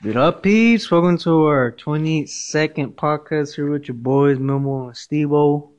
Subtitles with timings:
[0.00, 0.92] What up, peeps?
[0.92, 5.72] Welcome to our 22nd podcast here with your boys, Memo and Stevo.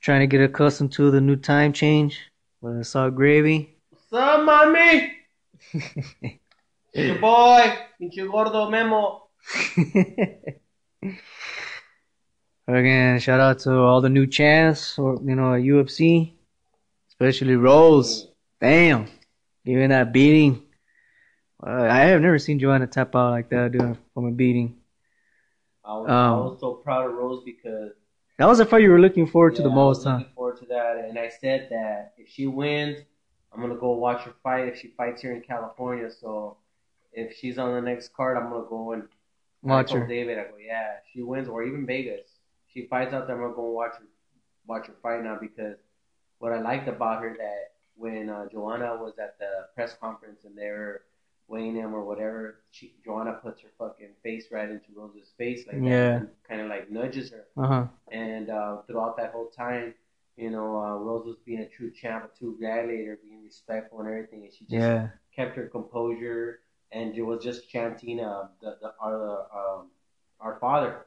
[0.00, 2.30] Trying to get accustomed to the new time change.
[2.62, 3.74] But it's all gravy.
[3.90, 5.14] What's up, mommy?
[6.94, 9.24] your boy, pinche gordo Memo.
[12.68, 16.34] Again, shout out to all the new champs, or you know, at UFC,
[17.08, 18.28] especially Rose.
[18.60, 19.08] Damn,
[19.66, 20.63] giving that beating.
[21.66, 24.76] Uh, I have never seen Joanna tap out like that, dude, from a beating.
[25.84, 27.92] I was, I Um, was so proud of Rose because
[28.38, 30.16] That was the fight you were looking forward to the yeah, I most, huh?
[30.18, 32.98] looking forward to that, and I said that if she wins,
[33.52, 34.66] I'm gonna go watch her fight.
[34.68, 36.56] If she fights here in California, so
[37.12, 39.04] if she's on the next card, I'm gonna go and
[39.62, 40.06] Watch her.
[40.06, 42.28] David, I go, yeah, if she wins, or even Vegas.
[42.66, 43.36] She fights out there.
[43.36, 44.04] I'm gonna go and watch her,
[44.66, 45.76] watch her fight now because
[46.38, 50.54] what I liked about her that when uh, Joanna was at the press conference and
[50.58, 51.02] they were
[51.48, 55.80] weighing him or whatever, she Joanna puts her fucking face right into Rose's face like
[55.80, 56.16] that, Yeah.
[56.16, 57.46] and kind of like nudges her.
[57.56, 57.86] Uh huh.
[58.10, 59.94] And uh, throughout that whole time,
[60.36, 64.08] you know, uh, Rose was being a true champ, a true gladiator, being respectful and
[64.08, 65.08] everything, and she just Yeah.
[65.34, 66.60] kept her composure
[66.92, 69.90] and it was just chanting uh, the, the our um,
[70.40, 71.06] our Father,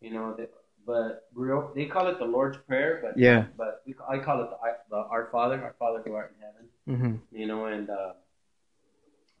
[0.00, 0.34] you know.
[0.34, 0.48] The,
[0.86, 3.46] but real, they call it the Lord's Prayer, but Yeah.
[3.56, 4.56] but we, I call it the,
[4.90, 7.36] the Our Father, Our Father who art in heaven, Mm-hmm.
[7.36, 7.66] you know.
[7.66, 8.12] And uh,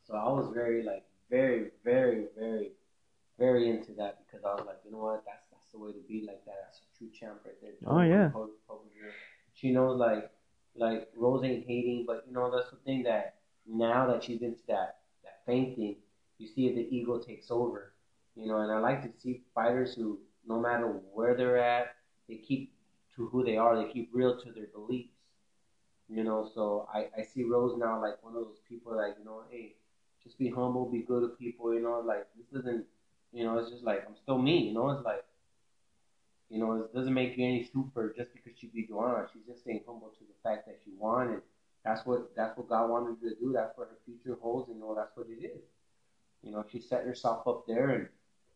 [0.06, 2.72] so I was very like very very very
[3.38, 6.00] very into that because I was like, you know what, that's that's the way to
[6.08, 6.54] be like that.
[6.64, 7.72] That's a true champ right there.
[7.86, 8.30] Oh, yeah.
[9.54, 10.30] She knows like
[10.74, 14.60] like Rose ain't hating, but you know that's the thing that now that she's into
[14.68, 15.96] that that fame thing,
[16.38, 17.92] you see if the ego takes over,
[18.34, 18.58] you know.
[18.58, 21.96] And I like to see fighters who, no matter where they're at,
[22.28, 22.72] they keep
[23.16, 23.76] to who they are.
[23.76, 25.14] They keep real to their beliefs,
[26.08, 26.48] you know.
[26.54, 29.76] So I I see Rose now like one of those people like you know, hey,
[30.26, 32.02] just be humble, be good to people, you know.
[32.04, 32.84] Like this isn't,
[33.32, 34.90] you know, it's just like I'm still me, you know.
[34.90, 35.24] It's like.
[36.48, 39.26] You know, it doesn't make you any super just because she beat Joanna.
[39.32, 41.42] She's just staying humble to the fact that she won, and
[41.84, 43.52] that's what that's what God wanted her to do.
[43.52, 45.60] That's what her future holds, and you know that's what it is.
[46.44, 48.08] You know, she set herself up there, and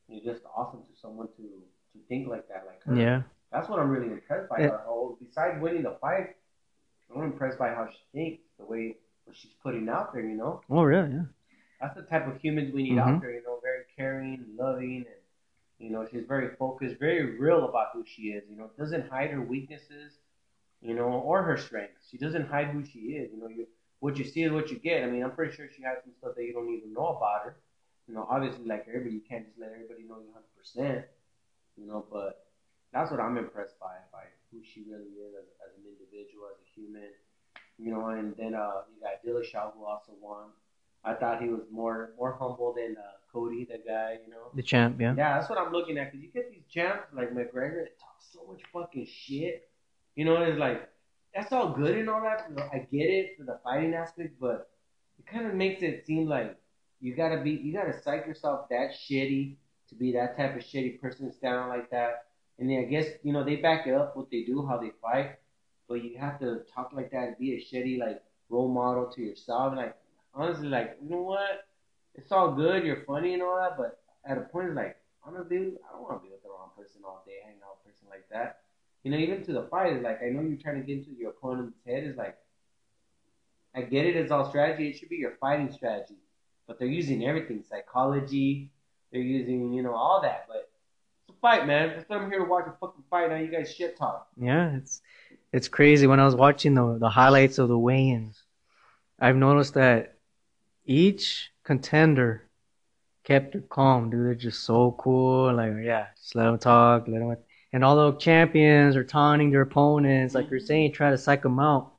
[0.09, 2.95] it's just awesome to someone to to think like that, like her.
[2.95, 3.23] Yeah.
[3.51, 4.83] That's what I'm really impressed by her.
[4.87, 6.37] Whole besides winning the fight,
[7.13, 10.23] I'm impressed by how she thinks, the way what she's putting out there.
[10.23, 11.11] You know, Oh, really?
[11.11, 11.23] Yeah.
[11.81, 13.17] That's the type of humans we need Mhm.
[13.17, 13.33] out there.
[13.33, 15.21] You know, very caring, loving, and
[15.79, 18.45] you know, she's very focused, very real about who she is.
[18.51, 20.19] You know, doesn't hide her weaknesses,
[20.83, 22.09] you know, or her strengths.
[22.11, 23.33] She doesn't hide who she is.
[23.33, 23.67] You know, you
[24.01, 25.05] what you see is what you get.
[25.05, 27.45] I mean, I'm pretty sure she has some stuff that you don't even know about
[27.45, 27.57] her.
[28.09, 30.57] You know, obviously, like everybody, you can't just let everybody know you 100.
[30.57, 31.07] percent
[31.77, 32.47] You know, but
[32.93, 36.59] that's what I'm impressed by, by who she really is as, as an individual, as
[36.61, 37.09] a human.
[37.79, 40.51] You know, and then uh, you got Dillashaw who also won.
[41.05, 44.19] I thought he was more more humble than uh, Cody, the guy.
[44.25, 44.51] You know.
[44.55, 45.15] The champ, yeah.
[45.17, 46.13] Yeah, that's what I'm looking at.
[46.13, 49.69] Cause you get these champs like McGregor that talk so much fucking shit.
[50.17, 50.89] You know, it's like
[51.35, 52.51] that's all good and all that.
[52.73, 54.71] I get it for the fighting aspect, but
[55.19, 56.57] it kind of makes it seem like
[57.01, 59.57] you gotta be, you gotta psych yourself that shitty
[59.89, 62.27] to be that type of shitty person standing like that.
[62.59, 64.91] And then I guess you know they back it up what they do, how they
[65.01, 65.37] fight,
[65.89, 69.23] but you have to talk like that and be a shitty like role model to
[69.23, 69.69] yourself.
[69.69, 69.97] And like
[70.35, 71.67] honestly, like you know what?
[72.15, 72.85] It's all good.
[72.85, 76.21] You're funny and all that, but at a point, it's like, honestly, I don't want
[76.21, 78.61] to be with the wrong person all day, hanging out with a person like that.
[79.05, 81.13] You know, even to the fight, it's like, I know you're trying to get into
[81.13, 82.05] your opponent's head.
[82.05, 82.37] It's like,
[83.75, 84.89] I get it, it's all strategy.
[84.89, 86.17] It should be your fighting strategy.
[86.67, 88.71] But they're using everything psychology,
[89.13, 90.45] they're using, you know, all that.
[90.49, 90.69] But
[91.29, 91.95] it's a fight, man.
[91.97, 93.31] That's what I'm here to watch a fucking fight.
[93.31, 94.29] Now you guys shit talk.
[94.37, 95.01] Yeah, it's
[95.53, 96.07] it's crazy.
[96.07, 98.45] When I was watching the the highlights of the weigh-ins,
[99.19, 100.20] I've noticed that
[100.91, 102.49] each contender
[103.23, 104.27] kept it calm, dude.
[104.27, 105.55] They're just so cool.
[105.55, 107.37] Like, yeah, just let them talk, let them.
[107.73, 111.61] And all the champions are taunting their opponents, like you're saying, try to psych them
[111.61, 111.93] out.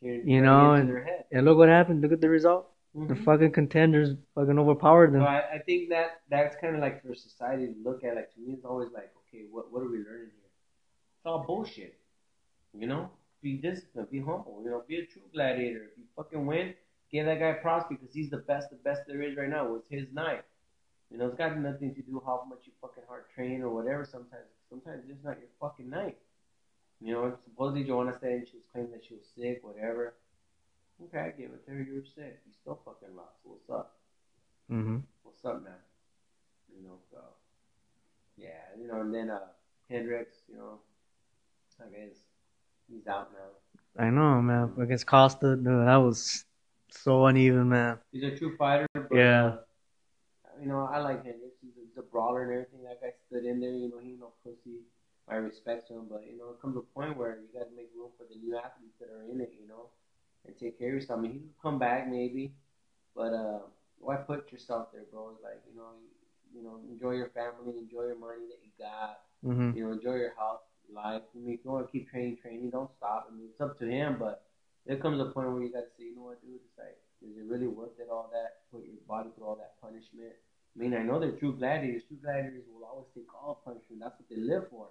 [0.00, 0.90] You're, You know, and-
[1.30, 2.02] And look what happened.
[2.02, 2.68] Look at the result.
[2.94, 3.24] The Mhm.
[3.24, 5.22] fucking contenders fucking overpowered So them.
[5.22, 8.16] I, I think that that's kind of like for society to look at.
[8.16, 10.50] Like to me, it's always like, okay, what what are we learning here?
[11.16, 11.94] It's all bullshit.
[12.74, 13.08] You know,
[13.40, 14.60] be disciplined, be humble.
[14.64, 15.84] You know, be a true gladiator.
[15.84, 16.74] If you fucking win,
[17.12, 19.66] give that guy props because he's the best, the best there is right now.
[19.66, 20.44] It was his night.
[21.10, 24.04] You know, it's got nothing to do how much you fucking hard train or whatever.
[24.04, 26.16] Sometimes, sometimes it's just not your fucking night.
[27.00, 30.14] You know, supposedly Joanna said she was claiming that she was sick, whatever.
[31.04, 31.82] Okay, I give it to her.
[31.82, 32.40] You were sick.
[32.46, 33.36] You still fucking lost.
[33.42, 33.96] What's up?
[34.70, 34.98] Mm-hmm.
[35.22, 35.74] what's up, man?
[36.74, 37.18] You know, so
[38.38, 39.40] yeah, you know, and then uh
[39.90, 40.78] Hendricks, you know,
[41.80, 42.16] I guess
[42.88, 44.02] he's out now.
[44.02, 44.72] I know, man.
[44.80, 46.46] Against Costa, dude, that was
[46.92, 47.98] so uneven, man.
[48.12, 49.56] He's a true fighter, but Yeah.
[50.60, 51.56] you know, I like Hendricks.
[51.60, 52.82] He's a, he's a brawler and everything.
[52.84, 53.70] That guy stood in there.
[53.70, 54.80] You know, he ain't no pussy.
[55.28, 57.76] I respect him, but you know, it comes to a point where you got to
[57.76, 59.54] make room for the new athletes that are in it.
[59.60, 59.86] You know,
[60.46, 61.18] and take care of yourself.
[61.18, 62.52] I mean, he can come back maybe,
[63.14, 63.60] but uh,
[63.98, 65.30] why put yourself there, bro?
[65.34, 65.94] It's like you know,
[66.54, 69.20] you know, enjoy your family, enjoy your money that you got.
[69.46, 69.76] Mm-hmm.
[69.76, 70.60] You know, enjoy your health,
[70.92, 71.22] life.
[71.34, 73.28] I mean, if you want to keep training, training, don't stop.
[73.30, 74.42] I mean, it's up to him, but
[74.86, 76.98] there comes a point where you got to say, you know what, dude, it's like,
[77.22, 78.08] is it really worth it?
[78.10, 80.34] All that, put your body through all that punishment.
[80.34, 82.02] I mean, I know they're true gladiators.
[82.08, 84.02] True gladiators will always take all punishment.
[84.02, 84.88] That's what they live for.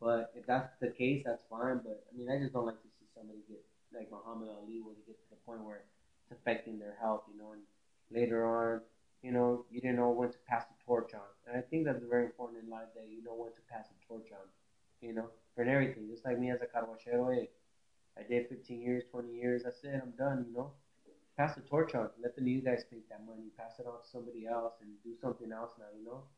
[0.00, 1.84] But if that's the case, that's fine.
[1.84, 3.62] But I mean, I just don't like to see somebody get
[3.92, 7.36] like Muhammad Ali, where they get to the point where it's affecting their health, you
[7.38, 7.62] know, and
[8.10, 8.80] later on,
[9.22, 11.28] you know, you didn't know when to pass the torch on.
[11.46, 13.98] And I think that's very important in life that you know when to pass the
[14.08, 14.46] torch on,
[15.02, 16.08] you know, for everything.
[16.08, 17.50] Just like me as a carbochero, hey,
[18.20, 19.62] I did 15 years, 20 years.
[19.64, 19.96] That's it.
[19.96, 20.44] I'm done.
[20.48, 20.72] You know,
[21.40, 22.12] pass the torch on.
[22.20, 25.16] Let the new guys take that money, pass it on to somebody else, and do
[25.16, 25.88] something else now.
[25.96, 26.28] You know,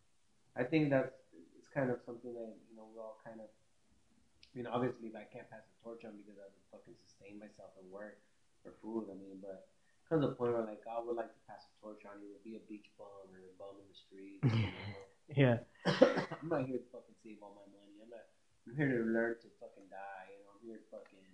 [0.55, 1.19] I think that's
[1.59, 3.51] it's kind of something that you know we all kind of.
[3.51, 7.75] I mean, obviously, I can't pass the torch on because I would fucking sustain myself
[7.81, 8.21] and work
[8.63, 9.11] for food.
[9.11, 9.67] I mean, but
[10.13, 12.61] comes a point where like I would like to pass the torch on either be
[12.61, 14.45] a beach bum or a bum in the streets.
[14.45, 14.77] You know?
[15.33, 15.65] Yeah.
[15.89, 17.97] I'm not here to fucking save all my money.
[18.05, 18.27] I'm not.
[18.69, 20.29] I'm here to learn to fucking die.
[20.29, 21.25] You know, I'm here to fucking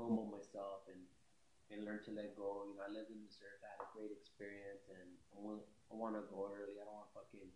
[0.00, 1.00] humble myself and
[1.70, 2.66] and learn to let go.
[2.66, 3.62] You know, I lived in this earth.
[3.62, 5.62] I had a great experience, and I want
[5.92, 6.80] I want to go early.
[6.80, 7.46] I don't want fucking.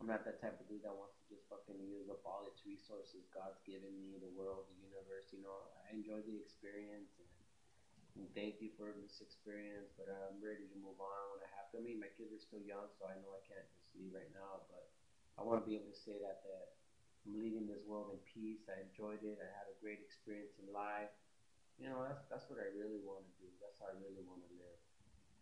[0.00, 2.64] I'm not that type of dude that wants to just fucking use up all its
[2.64, 5.28] resources God's given me, the world, the universe.
[5.28, 7.12] You know, I enjoy the experience.
[7.20, 7.28] And,
[8.16, 11.68] and thank you for this experience, but I'm ready to move on when I have
[11.76, 11.78] to.
[11.78, 14.32] I mean, my kids are still young, so I know I can't just leave right
[14.32, 14.88] now, but
[15.36, 16.80] I want to be able to say that that
[17.28, 18.66] I'm leaving this world in peace.
[18.72, 19.36] I enjoyed it.
[19.36, 21.12] I had a great experience in life.
[21.80, 23.48] You know, that's that's what I really want to do.
[23.56, 24.80] That's how I really want to live.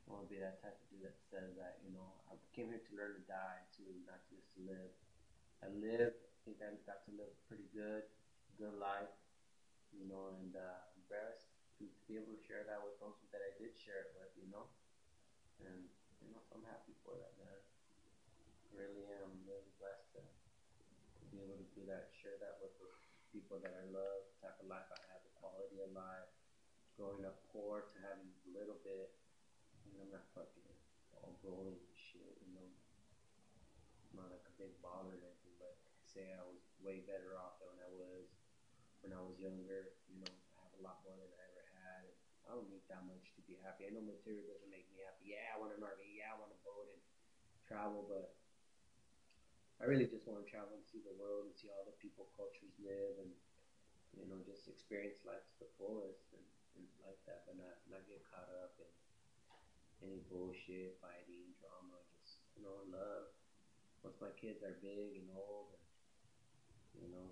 [0.06, 2.70] I want to be that type of dude that says that, you know, I came
[2.70, 4.94] here to learn to die, to not just to live.
[5.60, 6.14] I live.
[6.14, 8.06] I think I got to live pretty good,
[8.54, 9.10] good life.
[9.90, 11.50] You know, and uh, I'm blessed
[11.82, 14.30] to be able to share that with those that I did share it with.
[14.38, 14.70] You know,
[15.66, 15.90] and
[16.22, 17.58] you know, so I'm happy for that, man.
[17.58, 19.42] I really am.
[19.42, 22.88] Really blessed to, to be able to do that, share that with the
[23.34, 24.97] people that I love, type of life I
[25.48, 26.28] quality of life.
[27.00, 29.14] Growing up poor to having a little bit,
[29.86, 30.66] and I'm not fucking
[31.14, 32.68] all rolling and shit, you know.
[34.10, 37.62] I'm not like a big baller or anything, but say I was way better off
[37.62, 38.26] than I was
[39.00, 39.94] when I was younger.
[40.10, 42.02] You know, I have a lot more than I ever had.
[42.10, 42.18] And
[42.50, 43.86] I don't need that much to be happy.
[43.86, 45.38] I know material doesn't make me happy.
[45.38, 46.02] Yeah, I want an RV.
[46.02, 47.02] Yeah, I want a boat and
[47.62, 48.34] travel, but
[49.78, 52.26] I really just want to travel and see the world and see all the people,
[52.34, 53.30] cultures live, and
[54.18, 58.02] you know, just experience life to the fullest and, and like that, but not not
[58.10, 58.90] get caught up in
[60.02, 61.98] any bullshit, fighting, drama.
[62.18, 63.30] Just you know, love.
[64.02, 67.30] Once my kids are big and old, and you know,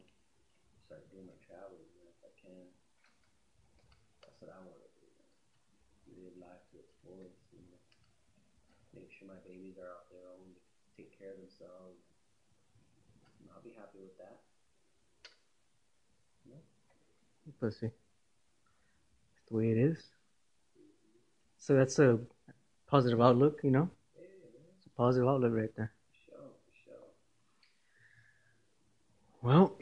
[0.87, 2.67] start doing my traveling you know, if I can.
[4.23, 5.07] That's what I want to do.
[5.19, 5.31] Man.
[6.23, 7.51] Live life to its fullest.
[7.51, 7.79] You know,
[8.95, 10.55] make sure my babies are out there own,
[10.95, 12.03] take care of themselves.
[13.43, 14.46] And I'll be happy with that.
[17.61, 17.87] Pussy.
[17.87, 20.03] That's the way it is.
[21.59, 22.19] So that's a
[22.87, 23.91] positive outlook, you know?
[24.77, 25.93] It's a positive outlook right there.
[29.43, 29.79] Well,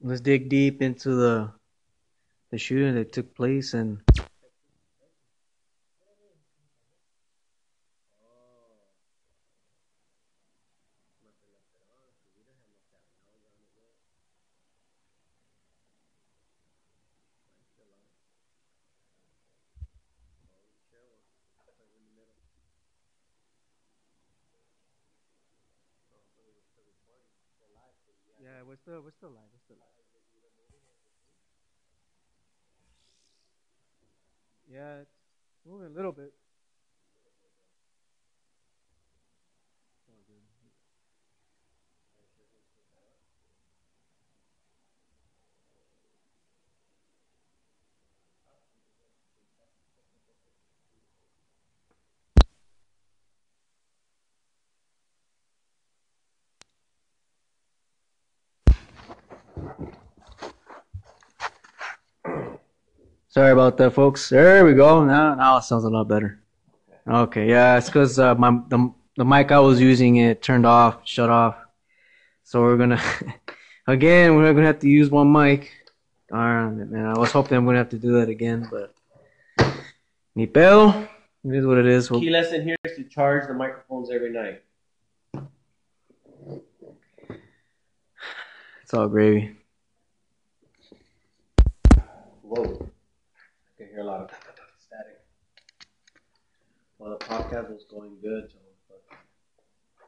[0.00, 1.50] let's dig deep into the
[2.50, 4.00] the shooting that took place and
[29.00, 29.88] We're still live, we're still live.
[34.70, 35.10] Yeah, it's
[35.66, 36.34] moving a little bit.
[40.10, 40.42] Oh, good.
[63.32, 64.28] Sorry about that, folks.
[64.28, 65.06] There we go.
[65.06, 66.38] Now, now it sounds a lot better.
[67.08, 71.00] Okay, yeah, it's because uh, my the the mic I was using it turned off,
[71.04, 71.56] shut off.
[72.44, 73.00] So we're gonna
[73.86, 75.72] again we're gonna have to use one mic.
[76.28, 77.06] Darn it, man!
[77.06, 78.94] I was hoping I'm gonna have to do that again, but
[80.34, 81.08] ni pedo.
[81.42, 82.10] It is what it is.
[82.10, 84.62] Well, Key lesson here is to charge the microphones every night.
[88.82, 89.56] it's all gravy.
[92.42, 92.91] Whoa.
[93.92, 94.30] Hear a lot of
[94.78, 95.20] static.
[96.98, 98.48] Well, the podcast was going good.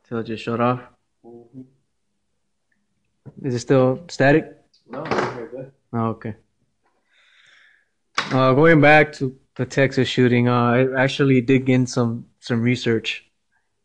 [0.09, 0.81] Till it just shut off.
[1.23, 1.61] hmm
[3.43, 4.57] Is it still static?
[4.89, 5.73] No, I hear good.
[5.93, 6.35] Oh, okay.
[8.33, 13.31] Uh, going back to the Texas shooting, uh, I actually did in some some research,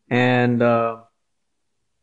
[0.08, 1.02] and uh,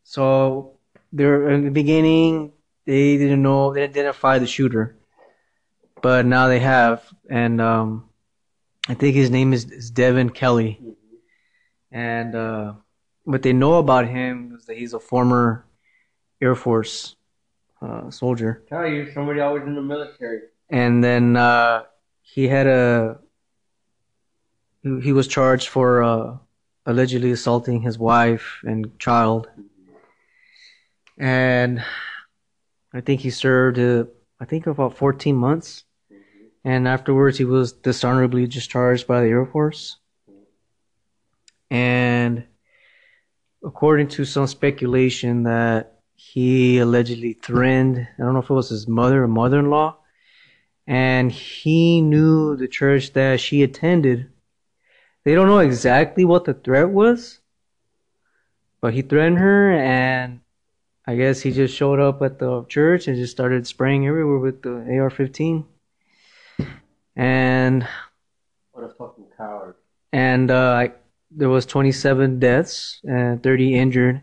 [0.03, 0.77] so
[1.11, 2.53] there in the beginning
[2.85, 4.96] they didn't know they didn't identify the shooter,
[6.01, 8.09] but now they have, and um,
[8.87, 10.79] I think his name is, is Devin Kelley,
[11.91, 12.73] and uh,
[13.23, 15.65] what they know about him is that he's a former
[16.41, 17.15] Air Force
[17.81, 18.63] uh, soldier.
[18.69, 20.41] Tell you, somebody always in the military.
[20.69, 21.83] and then uh,
[22.21, 23.19] he had a
[24.83, 26.37] he he was charged for uh,
[26.85, 29.49] allegedly assaulting his wife and child,
[31.17, 31.83] and
[32.93, 34.05] I think he served uh,
[34.39, 35.83] I think about 14 months,
[36.67, 39.95] and afterwards he was dishonorably discharged by the Air Force,
[41.71, 42.43] and
[43.63, 48.85] according to some speculation that he allegedly threatened I don't know if it was his
[48.85, 49.95] mother or mother-in-law
[50.85, 54.29] and he knew the church that she attended.
[55.23, 57.39] They don't know exactly what the threat was,
[58.81, 60.39] but he threatened her, and
[61.05, 64.61] I guess he just showed up at the church and just started spraying everywhere with
[64.61, 65.65] the AR-15.
[67.17, 67.87] And
[68.73, 69.75] What a fucking coward.
[70.13, 70.91] and uh, I,
[71.31, 74.21] there was 27 deaths and 30 injured,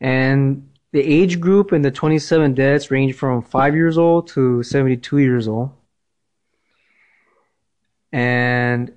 [0.00, 5.18] and the age group in the 27 deaths ranged from five years old to 72
[5.18, 5.70] years old,
[8.12, 8.92] and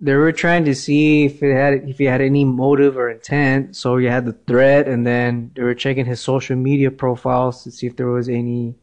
[0.00, 3.76] they were trying to see if it had if he had any motive or intent.
[3.76, 7.70] So you had the threat, and then they were checking his social media profiles to
[7.70, 8.74] see if there was any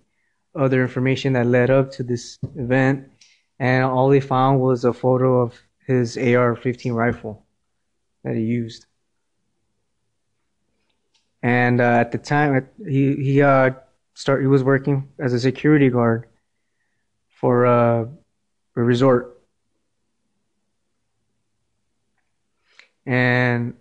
[0.55, 3.09] other information that led up to this event,
[3.61, 5.53] and all they found was a photo of
[5.85, 7.45] his AR-15 rifle
[8.23, 8.87] that he used.
[11.43, 13.71] And uh, at the time, he he uh
[14.15, 16.27] start he was working as a security guard
[17.29, 18.05] for uh,
[18.75, 19.39] a resort,
[23.05, 23.75] and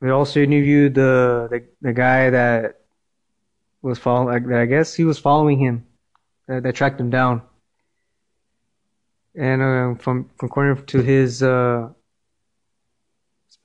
[0.00, 2.80] we also interviewed the the, the guy that
[3.82, 4.48] was following.
[4.48, 5.86] That I guess he was following him,
[6.48, 7.42] that, that tracked him down.
[9.34, 11.88] And uh, from according to his uh,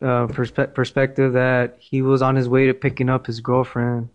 [0.01, 4.09] uh, perspe- perspective, that he was on his way to picking up his girlfriend,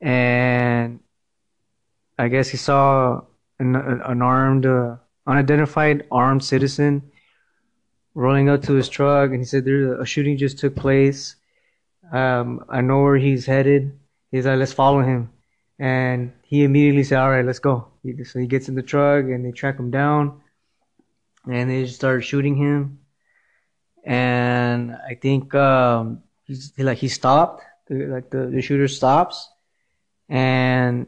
[0.00, 0.98] and
[2.18, 3.20] I guess he saw
[3.60, 4.96] an, an armed, uh,
[5.26, 7.10] unidentified armed citizen
[8.14, 11.36] rolling up to his truck, and he said, "There's a shooting just took place.
[12.12, 13.96] Um, I know where he's headed."
[14.32, 15.30] He's like, "Let's follow him,"
[15.78, 17.86] and he immediately said, "All right, let's go."
[18.24, 20.40] So he gets in the truck, and they track him down,
[21.46, 22.98] and they just start shooting him.
[24.04, 29.48] And I think um, he's he, like he stopped, the- like the, the shooter stops,
[30.28, 31.06] and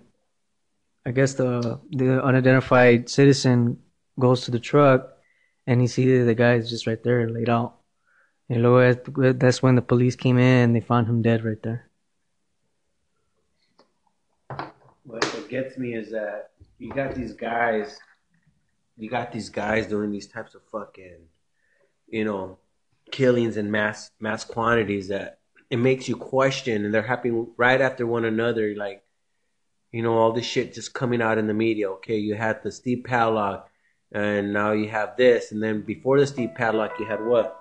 [1.06, 3.78] I guess the the unidentified citizen
[4.18, 5.14] goes to the truck,
[5.66, 7.76] and he sees the guy is just right there, laid out.
[8.48, 11.88] And luego that's when the police came in and they found him dead right there.
[15.04, 17.98] What gets me is that you got these guys,
[18.98, 21.18] you got these guys doing these types of fucking,
[22.08, 22.58] you know,
[23.10, 25.38] killings in mass mass quantities that
[25.70, 28.74] it makes you question, and they're happening right after one another.
[28.76, 29.04] Like,
[29.92, 31.90] you know, all this shit just coming out in the media.
[31.92, 33.68] Okay, you had the Steve Paddock,
[34.12, 37.54] and now you have this, and then before the Steve Paddock, you had what?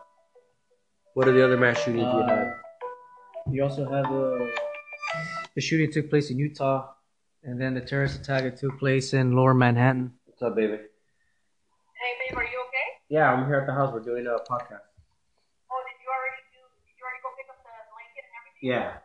[1.14, 2.48] What are the other mass shootings you had?
[2.48, 2.52] Uh,
[3.52, 4.54] you also have the
[5.56, 6.90] the shooting took place in Utah,
[7.44, 10.14] and then the terrorist attack that took place in Lower Manhattan.
[10.26, 10.78] What's up, baby?
[10.78, 12.97] Hey, babe, are you okay?
[13.08, 13.96] Yeah, I'm here at the house.
[13.96, 14.84] We're doing a podcast.
[15.72, 16.60] Oh, did you already do?
[16.84, 18.68] Did you already go pick up the blanket and everything?
[18.68, 19.00] Yeah.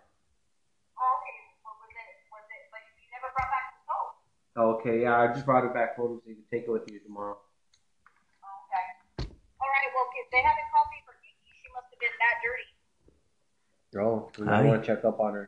[0.99, 1.39] Oh, okay.
[1.63, 2.11] What was it?
[2.35, 2.63] Was it?
[2.75, 4.11] But you never brought back the soap.
[4.59, 6.99] Okay, yeah, I just brought it back home so you can take it with you
[6.99, 7.39] tomorrow.
[8.43, 9.31] Okay.
[9.63, 9.89] All right.
[9.95, 12.69] Well, if they haven't called me for Kiki, she must have been that dirty.
[14.03, 14.67] Oh, I Hi.
[14.67, 15.47] want to check up on her.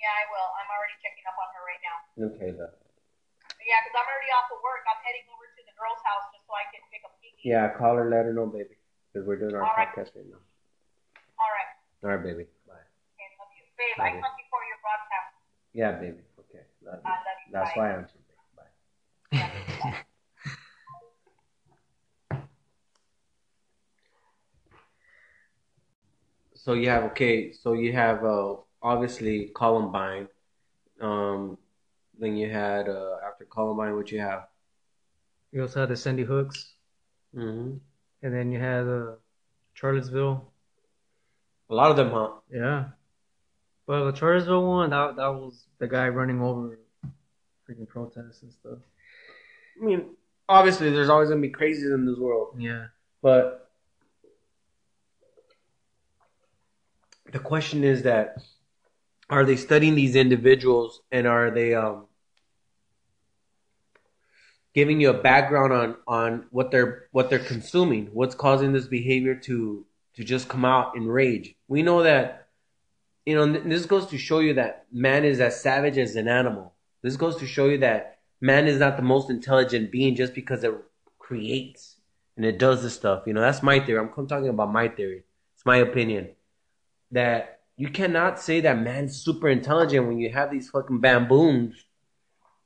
[0.00, 0.48] Yeah, I will.
[0.56, 1.96] I'm already checking up on her right now.
[2.24, 2.72] Okay, then.
[2.72, 4.80] But yeah, because I'm already off of work.
[4.88, 7.19] I'm heading over to the girl's house just so I can pick up Kiki.
[7.42, 8.76] Yeah, call her, let her know, baby,
[9.12, 9.88] because we're doing our All right.
[9.88, 10.36] podcast right now.
[11.38, 11.70] All right.
[12.04, 12.44] All right, baby.
[12.66, 12.74] Bye.
[13.16, 13.98] Okay, love you, babe.
[13.98, 14.22] Love I you.
[14.22, 15.32] come before your broadcast.
[15.72, 16.22] Yeah, baby.
[16.38, 17.10] Okay, love you.
[17.10, 17.52] I love you.
[17.52, 17.80] That's Bye.
[17.80, 18.36] why I'm so big.
[18.56, 19.90] Bye.
[19.90, 20.04] Bye.
[26.54, 30.28] so you have okay, so you have uh, obviously Columbine.
[31.00, 31.56] Um,
[32.18, 34.46] then you had uh, after Columbine, what you have?
[35.52, 36.74] You also had the Sandy Hooks,
[37.34, 37.74] hmm
[38.22, 39.12] and then you had uh,
[39.72, 40.52] Charlottesville.
[41.70, 42.32] A lot of them, huh?
[42.52, 42.84] Yeah.
[43.86, 46.78] But the Charlottesville one, that that was the guy running over
[47.68, 48.78] freaking protests and stuff.
[49.80, 50.10] I mean,
[50.48, 52.86] obviously, there's always gonna be crazies in this world, Yeah.
[53.22, 53.70] but
[57.32, 58.36] the question is that
[59.30, 62.06] are they studying these individuals and are they um
[64.74, 69.34] giving you a background on on what they're what they're consuming what's causing this behavior
[69.34, 69.84] to
[70.14, 71.54] to just come out in rage.
[71.68, 72.48] We know that
[73.26, 76.74] you know this goes to show you that man is as savage as an animal.
[77.02, 80.64] This goes to show you that man is not the most intelligent being just because
[80.64, 80.74] it
[81.18, 81.96] creates
[82.36, 83.24] and it does this stuff.
[83.26, 83.98] You know that's my theory.
[83.98, 85.24] I'm talking about my theory.
[85.56, 86.30] It's my opinion.
[87.12, 91.74] That you cannot say that man's super intelligent when you have these fucking baboons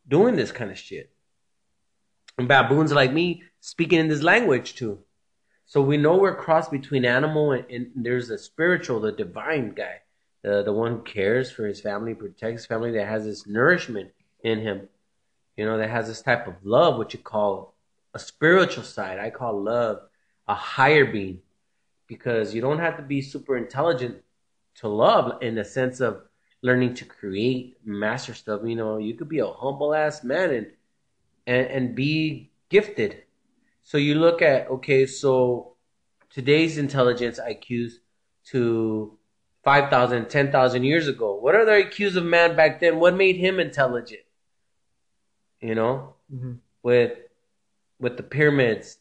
[0.06, 1.13] doing this kind of shit.
[2.38, 4.98] Baboons like me speaking in this language too.
[5.66, 10.00] So we know we're crossed between animal and, and there's a spiritual, the divine guy,
[10.42, 14.10] the the one who cares for his family, protects family, that has this nourishment
[14.42, 14.88] in him.
[15.56, 17.74] You know, that has this type of love, what you call
[18.12, 19.18] a spiritual side.
[19.18, 20.00] I call love
[20.48, 21.40] a higher being
[22.06, 24.22] because you don't have to be super intelligent
[24.76, 26.22] to love in the sense of
[26.62, 28.62] learning to create, master stuff.
[28.64, 30.66] You know, you could be a humble ass man and
[31.46, 33.22] and, and be gifted.
[33.82, 35.74] So you look at okay, so
[36.30, 37.92] today's intelligence IQs
[38.46, 39.16] to
[39.62, 41.34] 5,000, 10,000 years ago.
[41.34, 42.98] What are the IQs of man back then?
[43.00, 44.22] What made him intelligent?
[45.60, 46.52] You know, Mm-hmm.
[46.82, 47.18] with
[48.00, 48.98] with the pyramids,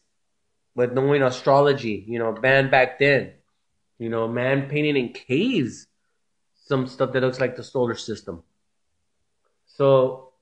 [0.74, 3.32] with knowing astrology, you know, man back then.
[3.98, 5.86] You know, man painting in caves
[6.66, 8.42] some stuff that looks like the solar system.
[9.66, 10.33] So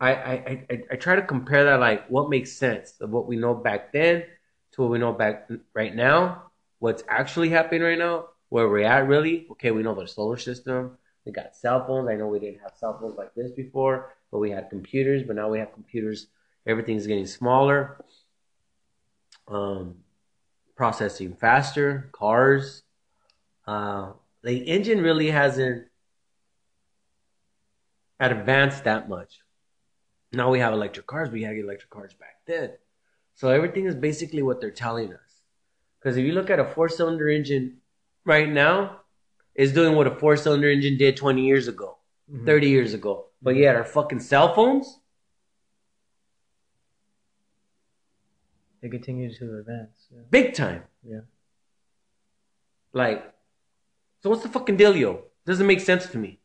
[0.00, 0.32] I I,
[0.70, 3.92] I, I- try to compare that like what makes sense of what we know back
[3.92, 4.24] then
[4.72, 9.06] to what we know back right now, what's actually happening right now, where we're at
[9.06, 9.46] really.
[9.52, 10.98] Okay, we know the solar system.
[11.24, 12.08] We got cell phones.
[12.08, 15.22] I know we didn't have cell phones like this before, but we had computers.
[15.22, 16.26] But now we have computers.
[16.66, 18.04] Everything's getting smaller.
[19.48, 19.96] Um,
[20.76, 22.08] processing faster.
[22.12, 22.82] Cars.
[23.66, 25.86] Uh, the engine really hasn't
[28.20, 29.43] advanced that much.
[30.34, 32.72] Now we have electric cars, but you had electric cars back then.
[33.34, 35.42] So everything is basically what they're telling us.
[35.98, 37.78] Because if you look at a four cylinder engine
[38.24, 39.00] right now,
[39.54, 41.98] it's doing what a four cylinder engine did 20 years ago,
[42.30, 42.46] Mhm.
[42.46, 43.26] 30 years ago.
[43.42, 45.00] But yet our fucking cell phones,
[48.80, 50.08] They continue to advance.
[50.10, 50.20] Yeah.
[50.30, 50.84] big time.
[51.02, 51.20] Yeah.
[52.92, 53.32] Like,
[54.22, 55.22] so what's the fucking dealio?
[55.46, 56.38] Doesn't make sense to me.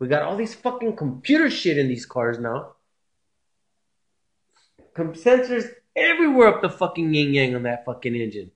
[0.00, 2.72] We got all these fucking computer shit in these cars now.
[4.94, 8.50] Com- sensors everywhere up the fucking yin yang on that fucking engine.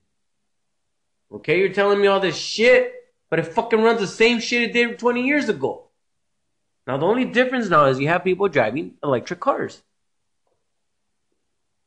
[1.31, 2.93] Okay, you're telling me all this shit,
[3.29, 5.83] but it fucking runs the same shit it did 20 years ago.
[6.87, 9.83] Now the only difference now is you have people driving electric cars.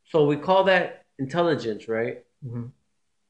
[0.06, 2.24] So we call that intelligence, right?
[2.46, 2.70] Mhm.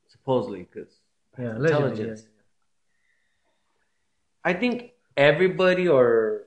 [0.09, 1.01] Supposedly, because
[1.39, 1.57] Yeah.
[1.57, 2.29] intelligence.
[4.45, 6.45] I think everybody or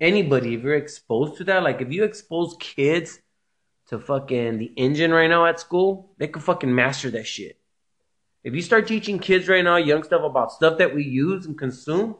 [0.00, 3.20] anybody, if you're exposed to that, like if you expose kids
[3.88, 7.58] to fucking the engine right now at school, they could fucking master that shit.
[8.42, 11.58] If you start teaching kids right now, young stuff about stuff that we use and
[11.58, 12.16] consume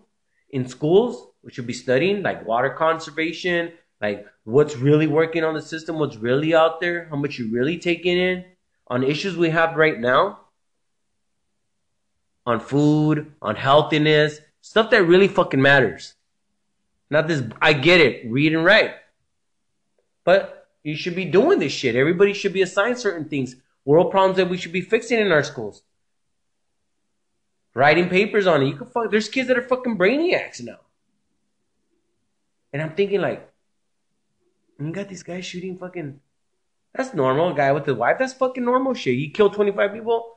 [0.50, 5.62] in schools, we should be studying like water conservation, like what's really working on the
[5.62, 8.44] system, what's really out there, how much you're really taking in
[8.88, 10.40] on issues we have right now
[12.46, 16.14] on food, on healthiness, stuff that really fucking matters.
[17.10, 18.92] Not this, I get it, read and write.
[20.24, 21.96] But you should be doing this shit.
[21.96, 25.42] Everybody should be assigned certain things, world problems that we should be fixing in our
[25.42, 25.82] schools.
[27.74, 28.66] Writing papers on it.
[28.66, 30.78] You can fuck, there's kids that are fucking brainiacs now.
[32.72, 33.48] And I'm thinking like,
[34.78, 36.20] you got these guys shooting fucking,
[36.94, 37.52] that's normal.
[37.52, 39.18] A guy with a wife, that's fucking normal shit.
[39.18, 40.36] You kill 25 people,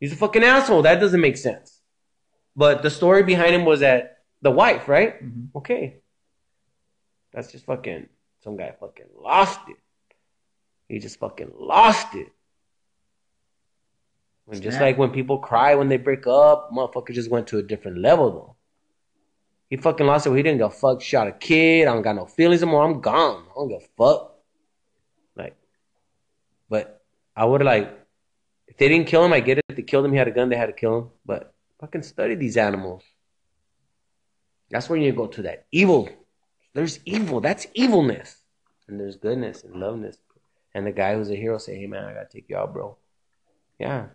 [0.00, 0.82] He's a fucking asshole.
[0.82, 1.77] That doesn't make sense.
[2.56, 5.22] But the story behind him was that the wife, right?
[5.22, 5.48] Mhm.
[5.54, 5.98] Okay.
[7.32, 8.08] That's just fucking
[8.40, 9.76] some guy fucking lost it.
[10.88, 12.28] He just fucking lost it.
[14.50, 17.62] And just like when people cry when they break up, motherfucker just went to a
[17.62, 18.56] different level though.
[19.68, 20.34] He fucking lost it.
[20.34, 21.02] He didn't give a fuck.
[21.02, 21.86] Shot a kid.
[21.86, 22.84] I don't got no feelings anymore.
[22.84, 23.44] I'm gone.
[23.50, 24.36] I don't give a fuck.
[25.36, 25.56] Like,
[26.70, 27.02] but
[27.36, 27.94] I would like,
[28.66, 29.64] if they didn't kill him, I get it.
[29.68, 30.12] They killed him.
[30.12, 30.48] He had a gun.
[30.48, 31.10] They had to kill him.
[31.26, 33.02] But fucking study these animals.
[34.70, 36.08] That's where you go to that evil.
[36.74, 37.40] There's evil.
[37.40, 38.36] That's evilness.
[38.86, 40.18] And there's goodness and loveness.
[40.74, 42.96] And the guy who's a hero say, "Hey man, I gotta take you out, bro."
[43.78, 44.08] Yeah.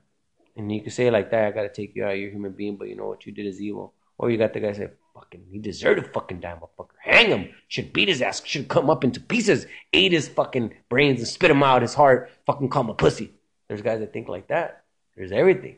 [0.55, 1.45] And you can say like that.
[1.45, 2.17] I gotta take you out.
[2.17, 3.93] You're a human being, but you know what you did is evil.
[4.17, 6.95] Or you got the guy say, "Fucking, he deserved a fucking die, motherfucker.
[7.01, 7.49] Hang him.
[7.67, 8.45] Should beat his ass.
[8.45, 9.65] Should come up into pieces.
[9.91, 11.81] Ate his fucking brains and spit him out.
[11.81, 12.29] His heart.
[12.45, 13.33] Fucking call him a pussy."
[13.67, 14.83] There's guys that think like that.
[15.15, 15.77] There's everything.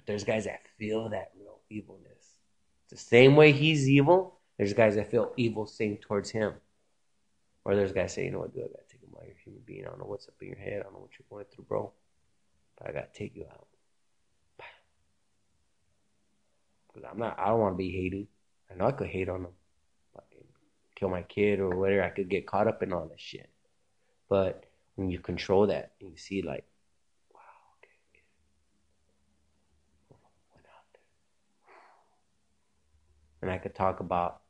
[0.00, 2.38] But there's guys that feel that real evilness.
[2.88, 4.38] The same way he's evil.
[4.56, 6.54] There's guys that feel evil same towards him.
[7.64, 9.24] Or there's guys saying, you know what, dude, I gotta take him out.
[9.26, 9.84] You're a human being.
[9.84, 10.80] I don't know what's up in your head.
[10.80, 11.92] I don't know what you're going through, bro.
[12.78, 13.66] But I gotta take you out.
[16.94, 17.38] Cause I'm not.
[17.38, 18.26] I don't want to be hated.
[18.70, 19.52] I know I could hate on them,
[20.14, 20.46] fucking
[20.94, 22.02] kill my kid or whatever.
[22.02, 23.50] I could get caught up in all that shit.
[24.28, 26.64] But when you control that and you see like,
[27.34, 27.40] wow,
[27.78, 28.22] okay, okay.
[30.54, 31.02] went out there.
[33.42, 34.40] And I could talk about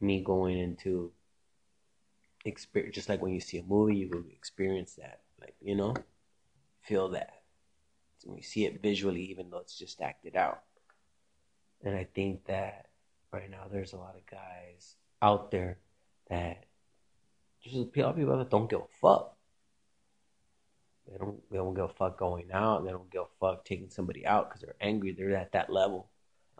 [0.00, 1.12] me going into
[2.44, 5.94] experience, just like when you see a movie, you will experience that, like you know,
[6.82, 7.42] feel that.
[8.18, 10.60] So when you see it visually, even though it's just acted out.
[11.82, 12.86] And I think that
[13.32, 15.78] right now there's a lot of guys out there
[16.28, 16.64] that
[17.62, 19.36] just a lot of people that don't give a fuck.
[21.10, 22.84] They don't they don't give a fuck going out.
[22.84, 25.12] They don't give a fuck taking somebody out because they're angry.
[25.12, 26.08] They're at that level.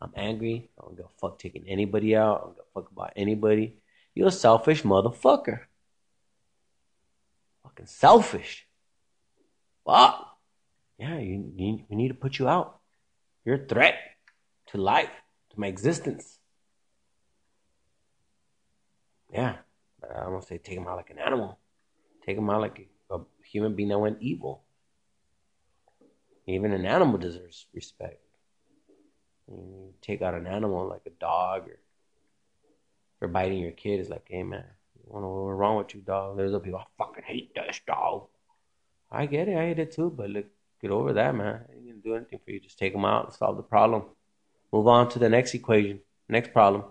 [0.00, 0.70] I'm angry.
[0.78, 2.36] I don't give a fuck taking anybody out.
[2.36, 3.76] I don't give a fuck about anybody.
[4.14, 5.60] You're a selfish motherfucker.
[7.62, 8.66] Fucking selfish.
[9.84, 10.26] Fuck.
[10.98, 12.78] Yeah, you, you, we need to put you out.
[13.44, 13.94] You're a threat
[14.68, 15.10] to life,
[15.50, 16.38] to my existence.
[19.32, 19.56] Yeah,
[20.02, 21.58] I don't say take him out like an animal.
[22.26, 24.62] Take him out like a, human being that went evil.
[26.46, 28.20] Even an animal deserves respect.
[29.50, 31.78] You take out an animal like a dog or
[33.18, 34.64] for biting your kid, it's like, hey man,
[35.04, 36.36] what's wrong with you, dog?
[36.36, 38.28] There's other people, I fucking hate this dog.
[39.10, 40.46] I get it, I hate it too, but look,
[40.80, 41.60] get over that, man.
[41.68, 42.60] I ain't gonna do anything for you.
[42.60, 44.04] Just take them out and solve the problem.
[44.72, 46.84] Move on to the next equation, next problem,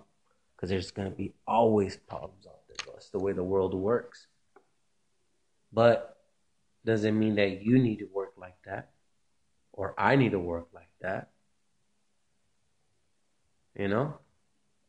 [0.55, 2.93] because there's gonna be always problems out there.
[2.93, 4.27] That's the way the world works.
[5.71, 6.17] But
[6.85, 8.91] doesn't mean that you need to work like that,
[9.73, 11.29] or I need to work like that.
[13.79, 14.13] You know?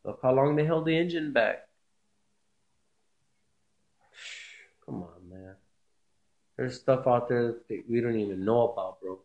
[0.04, 1.68] Look how long they held the engine back.
[4.84, 5.54] Come on, man.
[6.56, 9.20] There's stuff out there that we don't even know about, bro.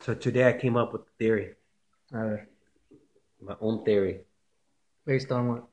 [0.00, 1.54] So today I came up with a theory,
[3.40, 4.20] my own theory.
[5.06, 5.64] based on what?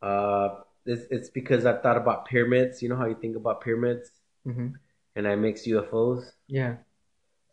[0.00, 2.82] Uh, it's, it's because I thought about pyramids.
[2.82, 4.10] You know how you think about pyramids?
[4.46, 4.68] Mm-hmm.
[5.16, 6.32] And I mix UFOs.
[6.46, 6.76] Yeah.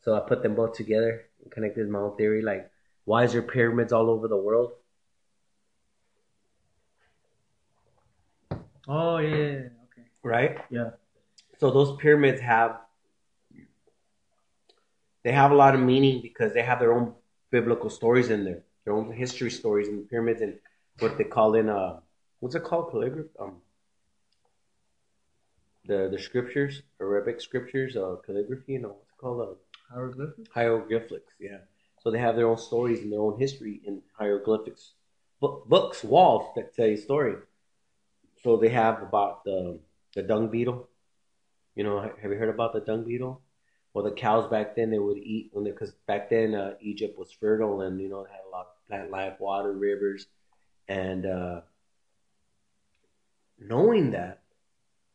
[0.05, 2.43] So I put them both together and connected my own theory.
[2.43, 2.69] Like,
[3.05, 4.73] why is there pyramids all over the world?
[8.87, 9.69] Oh yeah.
[9.89, 10.07] Okay.
[10.23, 10.57] Right?
[10.69, 10.91] Yeah.
[11.59, 12.79] So those pyramids have
[15.23, 17.13] they have a lot of meaning because they have their own
[17.49, 20.59] biblical stories in there, their own history stories in the pyramids and
[20.99, 21.99] what they call in uh
[22.39, 23.55] what's it called calligraphy um
[25.85, 29.53] the the scriptures Arabic scriptures uh calligraphy you know what's it called uh,
[29.89, 30.49] Hieroglyphics.
[30.53, 31.59] hieroglyphics yeah.
[32.01, 34.93] So they have their own stories and their own history in hieroglyphics.
[35.39, 37.35] Bo- books walls that tell you story.
[38.43, 39.79] So they have about the
[40.13, 40.87] the dung beetle.
[41.75, 43.41] You know have you heard about the dung beetle?
[43.93, 47.31] Well the cows back then they would eat when because back then uh, egypt was
[47.31, 50.27] fertile and you know had a lot of plant life water rivers.
[50.87, 51.61] And uh
[53.59, 54.41] knowing that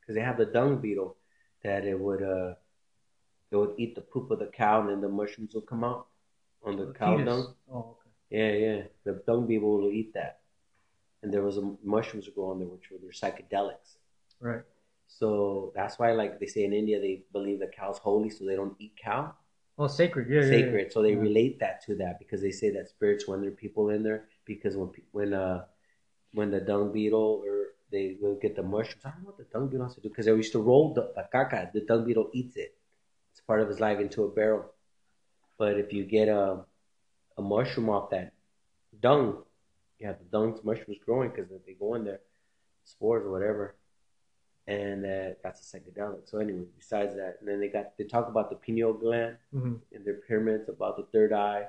[0.01, 1.17] because they have the dung beetle
[1.63, 2.55] that it would uh
[3.51, 6.07] it would eat the poop of the cow and then the mushrooms would come out
[6.65, 7.27] on the, cow fetus.
[7.35, 8.11] dung Oh, okay.
[8.31, 8.83] yeah, yeah.
[9.05, 10.41] The dung beetle will eat that.
[11.23, 13.97] And there was a mushrooms grow on there, which were their psychedelics.
[14.41, 14.63] Right.
[15.09, 18.55] So that's why, like they say in India, they believe the cow's holy, so they
[18.57, 19.35] don't eat cow.
[19.79, 20.29] Oh, sacred.
[20.31, 20.43] Yeah.
[20.43, 20.87] yeah, Sacred.
[20.89, 20.93] Yeah.
[20.93, 21.19] So they Yeah.
[21.29, 24.29] relate that to that because they say that spirits when there are people in there.
[24.45, 25.65] Because when when uh
[26.33, 29.45] when the dung beetle or they will get the mushrooms, I don't know what the
[29.53, 31.73] dung beetle has to do because they used to roll the, the caca.
[31.73, 32.77] The dung beetle eats it.
[33.51, 34.65] Part of his life into a barrel.
[35.59, 36.61] But if you get a
[37.37, 38.33] a mushroom off that
[39.01, 39.43] dung,
[39.99, 42.21] you have the dung mushrooms growing because they go in there,
[42.85, 43.75] spores or whatever,
[44.69, 46.31] and uh, that's a psychedelic.
[46.31, 49.81] So anyway, besides that, and then they got they talk about the pineal gland Mhm.
[49.91, 51.67] in their pyramids, about the third eye,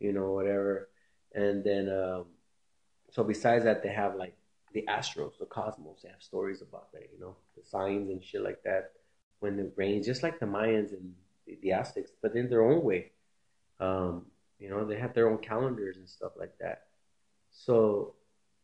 [0.00, 0.88] you know, whatever,
[1.32, 2.24] and then um,
[3.12, 4.34] so besides that, they have like
[4.72, 6.02] the astros, the cosmos.
[6.02, 8.94] They have stories about that, you know, the signs and shit like that.
[9.40, 11.14] When it rains, just like the Mayans and
[11.46, 13.12] the, the Aztecs, but in their own way.
[13.78, 14.26] Um,
[14.58, 16.84] you know, they have their own calendars and stuff like that.
[17.50, 18.14] So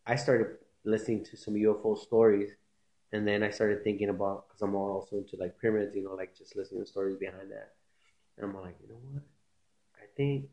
[0.07, 2.51] I started listening to some UFO stories,
[3.13, 6.37] and then I started thinking about because I'm also into like pyramids, you know, like
[6.37, 7.73] just listening to stories behind that.
[8.37, 9.23] And I'm like, you know what?
[9.97, 10.45] I think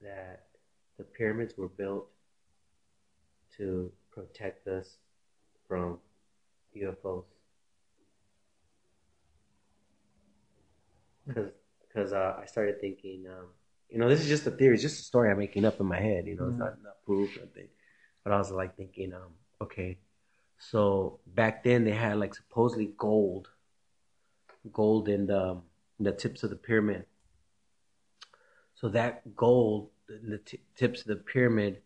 [0.00, 0.46] that
[0.96, 2.08] the pyramids were built
[3.58, 4.96] to protect us
[5.68, 5.98] from
[6.76, 7.24] UFOs.
[11.34, 11.50] Because
[11.86, 13.48] because uh, I started thinking, um,
[13.88, 15.86] you know, this is just a theory, it's just a story I'm making up in
[15.86, 16.26] my head.
[16.26, 17.68] You know, it's not not proof, nothing.
[18.22, 19.98] But I was like thinking, um, okay,
[20.58, 23.48] so back then they had like supposedly gold,
[24.72, 25.60] gold in the
[25.98, 27.06] in the tips of the pyramid.
[28.74, 31.82] So that gold, in the t- tips of the pyramid,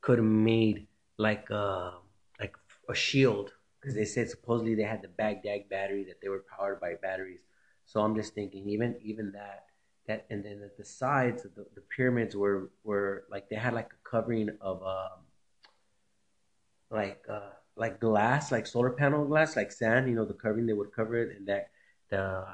[0.00, 0.86] could have made
[1.18, 1.94] like a
[2.40, 2.54] like
[2.88, 6.80] a shield because they said supposedly they had the Baghdad battery that they were powered
[6.80, 7.40] by batteries.
[7.88, 9.64] So I'm just thinking, even even that
[10.06, 13.90] that and then the sides of the, the pyramids were were like they had like
[13.92, 15.24] a covering of um
[16.90, 20.06] like uh like glass, like solar panel glass, like sand.
[20.06, 21.70] You know, the covering they would cover it, and that
[22.10, 22.44] the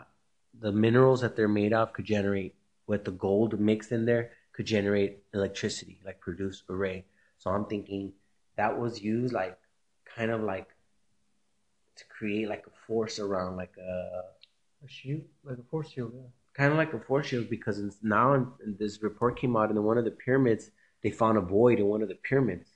[0.60, 2.54] the minerals that they're made of could generate
[2.86, 7.04] with the gold mixed in there could generate electricity, like produce a ray.
[7.38, 8.12] So I'm thinking
[8.56, 9.58] that was used like
[10.04, 10.68] kind of like
[11.96, 14.22] to create like a force around like a
[14.84, 16.12] A shield, like a force shield.
[16.14, 16.28] Yeah.
[16.52, 20.04] kind of like a force shield because now this report came out in one of
[20.04, 20.70] the pyramids
[21.02, 22.70] they found a void in one of the pyramids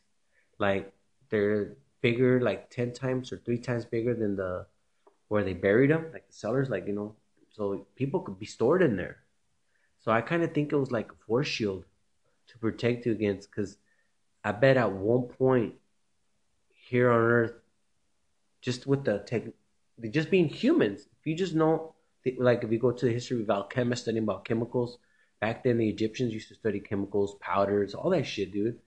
[0.59, 0.93] like
[1.31, 4.67] they're bigger like 10 times or three times bigger than the
[5.29, 7.15] where they buried them like the cellars like you know
[7.51, 9.19] so people could be stored in there
[9.99, 11.85] so i kind of think it was like a force shield
[12.47, 13.77] to protect you against because
[14.45, 15.75] i bet at one point
[16.73, 17.53] here on earth
[18.61, 19.43] just with the tech
[20.11, 21.95] just being humans if you just know
[22.39, 24.99] like if you go to the history of alchemists studying about chemicals
[25.41, 28.79] back then the egyptians used to study chemicals powders all that shit dude.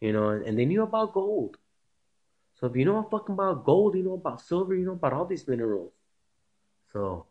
[0.00, 1.56] You know and they knew about gold.
[2.58, 5.24] So if you know fucking about gold you know about silver you know about all
[5.24, 5.92] these minerals.
[6.92, 7.26] So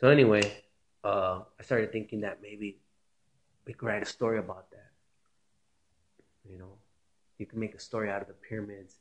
[0.00, 0.42] so anyway
[1.04, 2.78] uh i started thinking that maybe
[3.66, 4.90] we could write a story about that.
[6.50, 6.72] You know
[7.38, 8.96] you can make a story out of the pyramids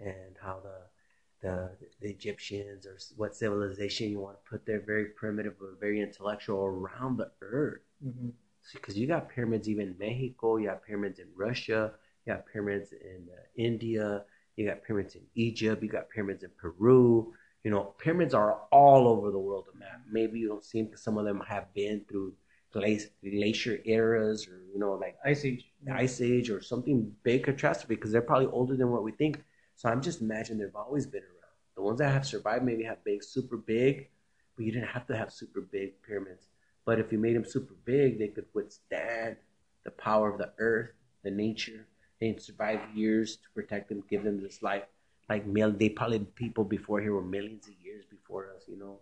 [0.00, 0.95] and how the
[1.42, 1.70] the,
[2.00, 6.64] the Egyptians or what civilization you want to put there, very primitive or very intellectual
[6.64, 7.82] around the earth.
[8.04, 8.28] Mm-hmm.
[8.74, 11.92] Because you got pyramids even in Mexico, you got pyramids in Russia,
[12.24, 14.24] you got pyramids in uh, India,
[14.56, 17.32] you got pyramids in Egypt, you got pyramids in Peru.
[17.62, 19.66] You know, pyramids are all over the world.
[19.72, 20.00] The map.
[20.10, 22.32] Maybe you don't see them because some of them have been through
[22.72, 25.64] glacier eras or you know like Ice Age.
[25.92, 29.42] ice age or something big catastrophe because they're probably older than what we think.
[29.76, 31.32] So I'm just imagining they've always been around.
[31.76, 34.08] The ones that have survived maybe have big, super big,
[34.56, 36.46] but you didn't have to have super big pyramids.
[36.86, 39.36] But if you made them super big, they could withstand
[39.84, 41.86] the power of the earth, the nature.
[42.20, 44.84] They'd survive years to protect them, give them this life.
[45.28, 48.62] Like they probably people before here were millions of years before us.
[48.68, 49.00] You know,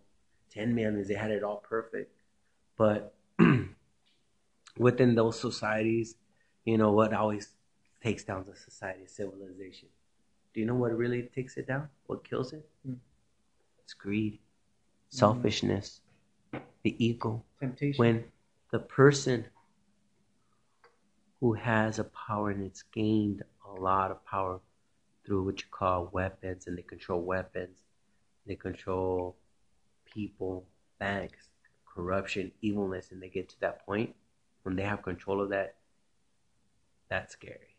[0.50, 1.06] ten millions.
[1.06, 2.10] They had it all perfect,
[2.76, 3.14] but
[4.78, 6.16] within those societies,
[6.64, 7.50] you know what always
[8.02, 9.88] takes down the society, civilization.
[10.54, 11.88] Do you know what really takes it down?
[12.06, 12.66] What kills it?
[12.86, 12.94] Hmm.
[13.82, 14.38] It's greed,
[15.10, 16.00] selfishness,
[16.82, 17.42] the ego.
[17.60, 17.98] Temptation.
[17.98, 18.24] When
[18.70, 19.46] the person
[21.40, 24.60] who has a power and it's gained a lot of power
[25.26, 27.78] through what you call weapons, and they control weapons,
[28.46, 29.36] they control
[30.04, 30.64] people,
[30.98, 31.48] banks,
[31.84, 34.14] corruption, evilness, and they get to that point
[34.64, 35.76] when they have control of that,
[37.08, 37.73] that's scary.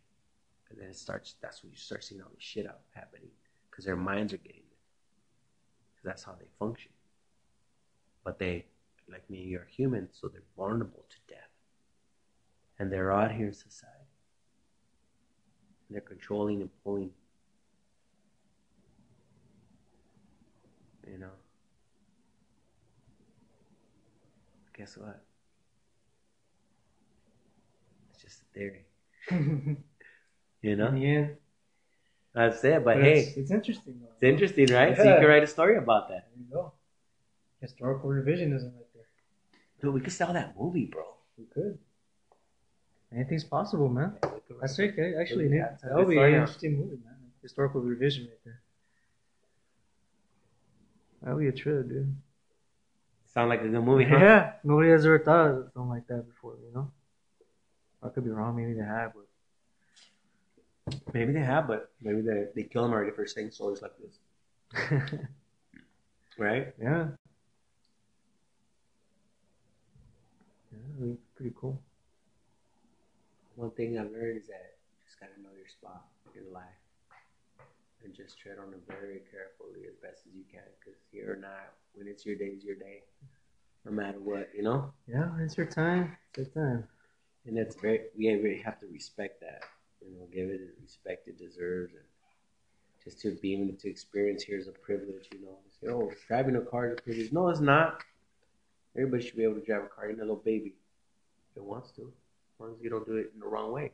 [0.70, 3.30] And then it starts, that's when you start seeing all this shit out happening
[3.70, 4.62] because their minds are getting.
[5.94, 6.92] Because that's how they function.
[8.24, 8.66] But they,
[9.10, 11.50] like me, are human, so they're vulnerable to death.
[12.80, 13.94] And they're out here in society.
[15.88, 17.12] And they're controlling and pulling.
[21.08, 21.28] You know?
[24.76, 25.22] Guess what?
[28.14, 28.86] It's just a theory.
[30.66, 30.92] You know?
[30.96, 31.28] Yeah.
[32.34, 32.84] That's it.
[32.84, 34.10] But But hey, it's, it's interesting though.
[34.14, 34.98] it's interesting, right?
[34.98, 36.28] So you can write a story about that.
[36.34, 36.74] There you go.
[37.62, 39.10] Historical revisionism right there.
[39.80, 41.04] Dude, we could sell that movie, bro.
[41.38, 41.78] We could.
[43.14, 44.18] Anything's possible, man.
[44.24, 44.90] Yeah, That's right.
[45.22, 47.16] Actually, Yeah, yeah, that would be an interesting movie, man.
[47.44, 48.62] Historical revision right there.
[51.22, 52.16] That would be a trip, dude.
[53.34, 54.18] Sound like a good movie, huh?
[54.18, 56.92] Yeah, nobody has ever thought of something like that before, you know.
[58.02, 59.25] I could be wrong, maybe they have, but
[61.14, 64.20] Maybe they have, but maybe they they kill them already for saying stories like this,
[66.38, 66.74] right?
[66.82, 67.08] yeah.
[71.00, 71.80] Yeah, pretty cool.
[73.56, 76.64] One thing I've learned is that you just gotta know your spot in life
[78.04, 80.62] and just tread on it very carefully as best as you can.
[80.80, 83.04] Because here or not, when it's your day, it's your day,
[83.86, 84.92] no matter what, you know.
[85.08, 86.16] Yeah, it's your time.
[86.36, 86.88] It's your time.
[87.46, 89.64] And that's very we really have to respect that,
[90.08, 92.04] you know, give it the respect it deserves, and
[93.04, 95.58] just to be able to experience here is a privilege, you know.
[95.82, 97.32] Say, oh, driving a car is a privilege.
[97.32, 98.04] No, it's not.
[98.96, 100.74] Everybody should be able to drive a car, even a little baby,
[101.52, 103.92] if it wants to, as long as you don't do it in the wrong way.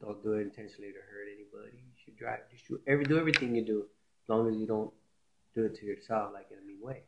[0.00, 1.76] Don't do it intentionally to hurt anybody.
[1.76, 2.40] You should drive.
[2.50, 3.80] You should every do everything you do,
[4.24, 4.90] as long as you don't
[5.54, 7.02] do it to yourself, like in a mean way.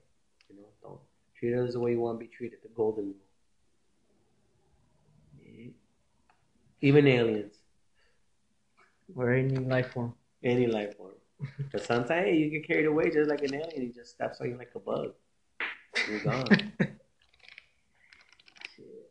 [0.50, 1.00] You know, don't
[1.38, 2.58] treat others the way you want to be treated.
[2.62, 3.14] The golden rule.
[6.82, 7.54] Even aliens,
[9.14, 10.14] Or any life form.
[10.44, 11.12] any life form.
[11.58, 13.80] Because sometimes hey, you get carried away just like an alien.
[13.82, 15.12] He just steps on you like a bug.
[16.08, 16.46] You're gone.
[18.76, 19.10] Shit.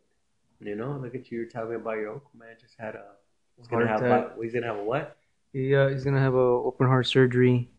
[0.61, 1.39] You know, look at you.
[1.39, 2.55] You're talking about your uncle, man.
[2.59, 3.03] Just had a.
[3.57, 3.99] He's gonna have.
[4.01, 5.17] bi- He's gonna have a what?
[5.53, 7.69] He, uh, he's gonna have a open heart surgery,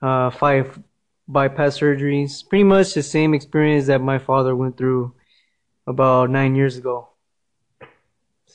[0.00, 0.78] uh, five
[1.28, 2.46] bypass surgeries.
[2.48, 5.12] Pretty much the same experience that my father went through
[5.86, 7.08] about nine years ago.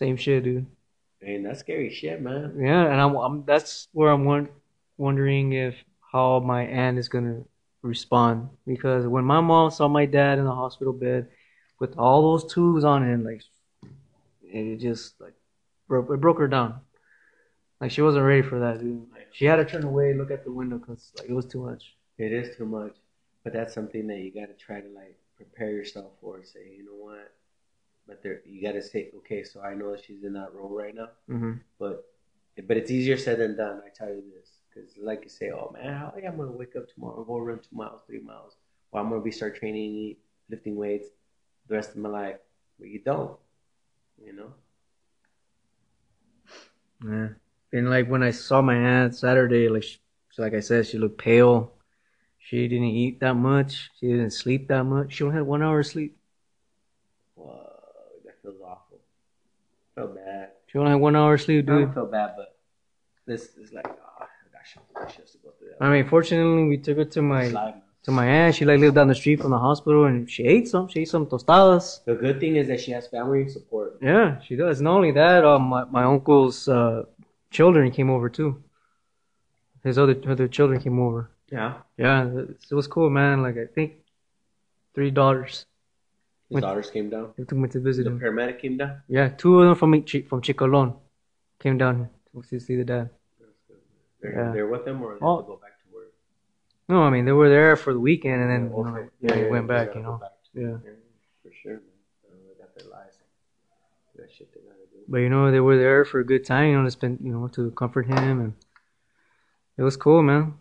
[0.01, 0.65] Same shit, dude.
[1.21, 2.55] Man, that's scary shit, man.
[2.59, 4.49] Yeah, and I'm, I'm that's where I'm won-
[4.97, 5.75] wondering if
[6.11, 7.43] how my aunt is gonna
[7.83, 11.27] respond because when my mom saw my dad in the hospital bed
[11.79, 13.43] with all those tubes on him, like
[14.41, 15.35] it just like
[15.87, 16.79] broke it broke her down.
[17.79, 19.05] Like she wasn't ready for that, dude.
[19.33, 21.93] She had to turn away, look at the window because like it was too much.
[22.17, 22.95] It is too much,
[23.43, 26.43] but that's something that you got to try to like prepare yourself for.
[26.43, 27.31] Say, you know what?
[28.11, 30.75] But there, you got to say, okay, so I know that she's in that role
[30.75, 31.53] right now, Mm-hmm.
[31.79, 32.03] but
[32.67, 33.81] but it's easier said than done.
[33.85, 36.89] I tell you this, because like you say, oh man, how I'm gonna wake up
[36.93, 38.57] tomorrow, go run two miles, three miles,
[38.91, 40.17] or I'm gonna be start training,
[40.49, 41.07] lifting weights,
[41.69, 42.35] the rest of my life.
[42.77, 43.37] But you don't,
[44.21, 44.53] you know.
[47.05, 47.29] Yeah.
[47.71, 49.99] And like when I saw my aunt Saturday, like she,
[50.37, 51.71] like I said, she looked pale.
[52.39, 53.89] She didn't eat that much.
[53.99, 55.13] She didn't sleep that much.
[55.13, 56.17] She only had one hour of sleep.
[57.35, 57.69] Whoa,
[58.25, 58.99] that feels awful.
[59.95, 60.49] Feel bad.
[60.67, 61.85] She only had one hour sleep, I dude.
[61.85, 62.55] don't feel bad, but
[63.25, 64.77] this is like, oh, gosh,
[65.13, 65.83] she has to go through that.
[65.85, 67.73] I mean, fortunately, we took her to my
[68.03, 68.55] to my aunt.
[68.55, 70.87] She like lived down the street from the hospital, and she ate some.
[70.87, 72.03] She ate some tostadas.
[72.05, 73.97] The good thing is that she has family support.
[74.01, 74.81] Yeah, she does.
[74.81, 77.03] Not only that, um, my my uncle's uh,
[77.51, 78.63] children came over too.
[79.83, 81.29] His other other children came over.
[81.51, 81.73] Yeah.
[81.97, 82.27] Yeah,
[82.69, 83.41] it was cool, man.
[83.43, 83.93] Like I think
[84.95, 85.65] three daughters.
[86.51, 87.31] His daughters came down.
[87.37, 88.19] They took me to visit The him.
[88.19, 89.01] paramedic came down.
[89.07, 90.93] Yeah, two of them from Chi- from Chicolon
[91.59, 92.09] came down
[92.49, 93.09] to see the dad.
[94.21, 94.51] They're, Yeah.
[94.51, 95.41] they're with them or they Oh.
[95.41, 96.13] go back to work.
[96.89, 99.35] No, I mean they were there for the weekend and then Yeah, you know, yeah,
[99.35, 99.95] yeah, went they back.
[99.95, 100.31] You know, back.
[100.53, 100.77] yeah.
[101.41, 101.81] for sure, man.
[102.27, 103.17] Uh, they got their lives.
[104.17, 104.99] That shit they gotta do.
[105.07, 106.69] But you know they were there for a good time.
[106.69, 108.53] You know to spend you know to comfort him and
[109.77, 110.55] it was cool, man.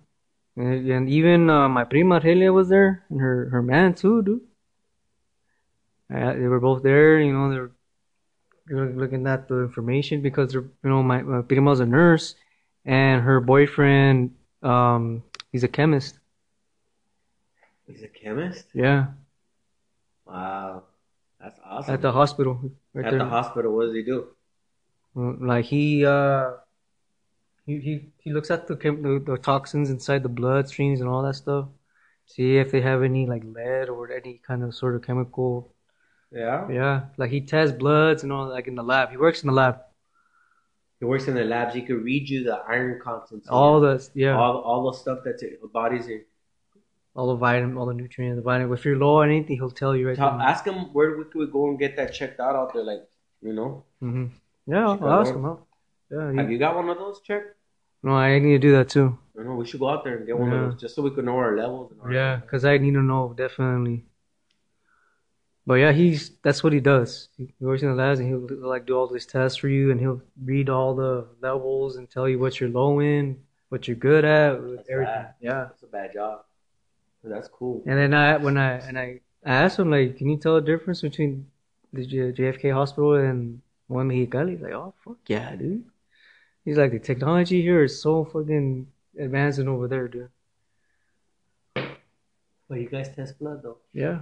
[0.56, 4.40] And, and even uh, my prima Argelia was there and her her man too, dude.
[6.12, 7.20] Uh, they were both there.
[7.20, 7.72] You know they were,
[8.68, 12.34] they were looking at the information because they're you know my, my prima's a nurse
[12.84, 16.18] and her boyfriend um he's a chemist.
[17.86, 18.66] He's a chemist?
[18.74, 19.06] Yeah,
[20.26, 20.84] Wow.
[21.40, 21.94] That's awesome.
[21.94, 22.60] at the hospital
[22.92, 23.18] right At there.
[23.20, 24.28] the hospital, what does he do?
[25.14, 26.52] Like he uh
[27.66, 31.08] he he, he looks at the, chem- the the toxins inside the blood streams and
[31.08, 31.66] all that stuff.
[32.26, 35.72] See if they have any like lead or any kind of sort of chemical.
[36.32, 36.68] Yeah.
[36.70, 39.10] Yeah, like he tests bloods and all like in the lab.
[39.10, 39.80] He works in the lab.
[41.00, 41.74] He works in the labs.
[41.74, 43.44] He could read you the iron content.
[43.48, 46.22] All the yeah, all, all, the stuff that's in the body's in.
[47.16, 48.72] All the vitamin, all the nutrients, the vitamin.
[48.72, 51.50] If you're low on anything, he'll tell you right Tell, ask him where we could
[51.50, 52.84] go and get that checked out out there.
[52.84, 53.08] Like,
[53.42, 54.26] you know, hmm
[54.66, 55.66] Yeah, I'll, I'll ask him out.
[56.10, 57.56] Yeah, have you got one of those checked?
[58.02, 59.18] no, I need to do that too.
[59.34, 60.64] Know, we should go out there and get one Yeah.
[60.64, 61.92] of those just so we could know our levels.
[61.92, 64.04] And our, Yeah, because I need to know definitely.
[65.70, 67.28] But yeah, he's that's what he does.
[67.38, 70.00] He works in the labs and he'll like do all these tests for you, and
[70.00, 74.24] he'll read all the levels and tell you what you're low in, what you're good
[74.24, 75.14] at, That's everything.
[75.14, 75.34] bad.
[75.40, 75.68] Yeah.
[75.72, 76.40] it's a bad job.
[77.22, 77.84] But that's cool.
[77.86, 80.60] And then I when I and I, I asked him like, can you tell the
[80.60, 81.46] difference between
[81.92, 84.50] the JFK hospital and one Mexicali?
[84.54, 85.84] He's like, oh fuck yeah, dude.
[86.64, 90.30] He's like, the technology here is so fucking advancing over there, dude.
[91.74, 93.78] But you guys test blood though.
[93.92, 94.18] Yeah.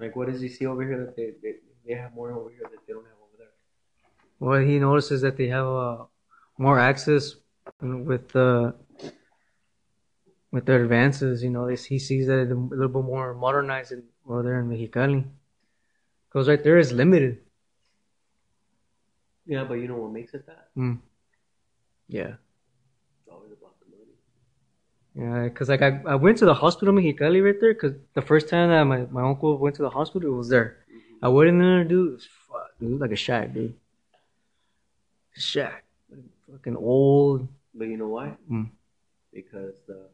[0.00, 2.62] Like, what does he see over here that they, they, they have more over here
[2.62, 3.52] that they don't have over there?
[4.38, 6.04] Well, he notices that they have uh,
[6.56, 7.34] more access
[7.82, 8.74] with the
[10.50, 11.42] with their advances.
[11.42, 13.92] You know, they, he sees that it's a little bit more modernized
[14.26, 15.24] over there in Mexicali.
[16.28, 17.38] Because right there is limited.
[19.46, 20.68] Yeah, but you know what makes it that?
[20.76, 20.98] Mm.
[22.08, 22.34] Yeah.
[23.18, 24.14] It's always about the money.
[25.20, 28.22] Yeah, because like I, I went to the hospital in Mexicali right there because the
[28.22, 30.78] first time that my, my uncle went to the hospital, it was there.
[31.22, 32.08] I went in there, dude.
[32.08, 33.74] It was, fuck, dude, like a shack, dude.
[35.36, 35.84] A shack.
[36.50, 37.46] Fucking old.
[37.74, 38.32] But you know why?
[38.50, 38.70] Mm.
[39.30, 40.08] Because the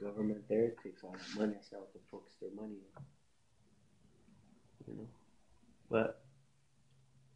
[0.00, 1.56] government there takes all the money.
[1.72, 3.02] How the focus their money on.
[4.86, 5.08] You know?
[5.90, 6.22] But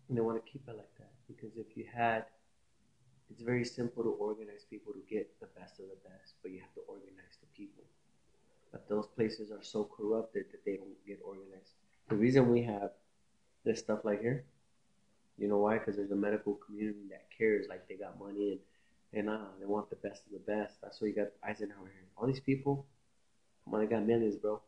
[0.09, 1.11] they want to keep it like that.
[1.27, 2.27] Because if you had,
[3.31, 6.61] it's very simple to organize people to get the best of the best, but you
[6.61, 7.85] have to organize the people.
[8.73, 11.73] But those places are so corrupted that they don't get organized.
[12.09, 12.91] The reason we have
[13.65, 14.45] this stuff like here,
[15.39, 15.79] you know why?
[15.79, 18.61] Because there's a medical community that cares, like they got money and
[19.13, 20.75] and uh, they want the best of the best.
[20.83, 22.05] That's why you got Eisenhower here.
[22.17, 22.87] All these people,
[23.65, 24.61] come on, they got millions, bro.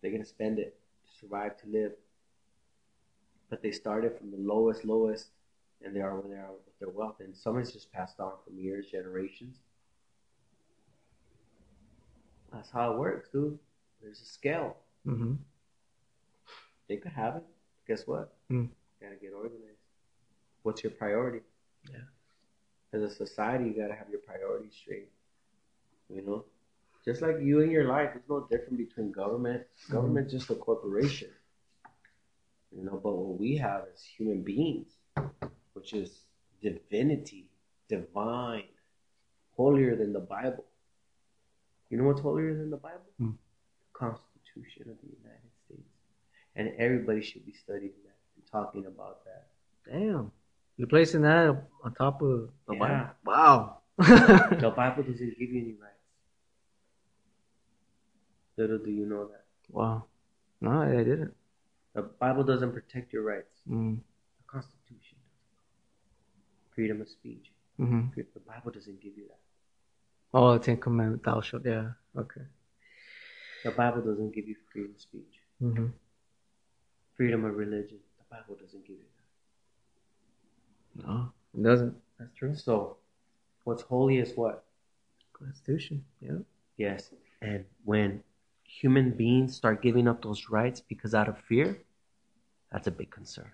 [0.00, 1.92] They're gonna spend it to survive, to live.
[3.50, 5.26] But they started from the lowest, lowest,
[5.84, 7.16] and they are where they are with their wealth.
[7.20, 9.58] And some is just passed on from years, generations.
[12.52, 13.58] That's how it works, dude.
[14.02, 14.76] There's a scale.
[15.06, 15.34] Mm-hmm.
[16.88, 17.44] They could have it.
[17.88, 18.34] Guess what?
[18.50, 18.68] Mm.
[19.00, 19.78] Gotta get organized.
[20.62, 21.40] What's your priority?
[21.90, 21.98] Yeah.
[22.92, 25.10] As a society, you gotta have your priorities straight.
[26.08, 26.44] You know,
[27.04, 29.62] just like you in your life, there's no different between government.
[29.90, 31.30] Government's just a corporation.
[32.74, 34.92] You know, but what we have is human beings,
[35.84, 36.10] which is
[36.62, 37.44] divinity,
[37.90, 38.64] divine,
[39.54, 40.64] holier than the Bible.
[41.90, 43.04] You know what's holier than the Bible?
[43.18, 43.30] Hmm.
[43.92, 45.90] Constitution of the United States.
[46.56, 49.48] And everybody should be studying that and talking about that.
[49.86, 50.32] Damn.
[50.78, 51.54] You're placing that
[51.84, 52.78] on top of the Yeah.
[52.78, 53.10] Bible?
[53.26, 53.78] Wow.
[54.58, 55.92] The Bible doesn't give you any rights.
[58.56, 59.44] Little do you know that.
[59.68, 60.04] wow.
[60.62, 61.34] No, I didn't.
[61.94, 63.60] The Bible doesn't protect your rights.
[63.70, 63.96] Mm.
[63.98, 65.13] The Constitution.
[66.74, 67.52] Freedom of speech.
[67.80, 68.08] Mm-hmm.
[68.16, 69.38] The Bible doesn't give you that.
[70.32, 71.64] Oh, Ten Commandments, thou shalt.
[71.64, 71.90] Yeah.
[72.16, 72.42] Okay.
[73.64, 75.40] The Bible doesn't give you freedom of speech.
[75.62, 75.86] Mm-hmm.
[77.16, 77.98] Freedom of religion.
[78.18, 79.04] The Bible doesn't give you
[80.96, 81.06] that.
[81.06, 81.94] No, it doesn't.
[82.18, 82.54] That's true.
[82.56, 82.96] So,
[83.64, 84.64] what's holy is what?
[85.32, 86.04] Constitution.
[86.20, 86.38] Yeah.
[86.76, 87.10] Yes.
[87.40, 88.22] And when
[88.64, 91.78] human beings start giving up those rights because out of fear,
[92.72, 93.50] that's a big concern.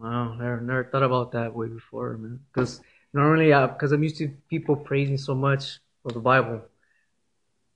[0.00, 0.34] Wow.
[0.34, 2.40] Never, never thought about that way before, man.
[2.52, 2.80] Because
[3.12, 6.62] normally, uh, because I'm used to people praising so much of the Bible,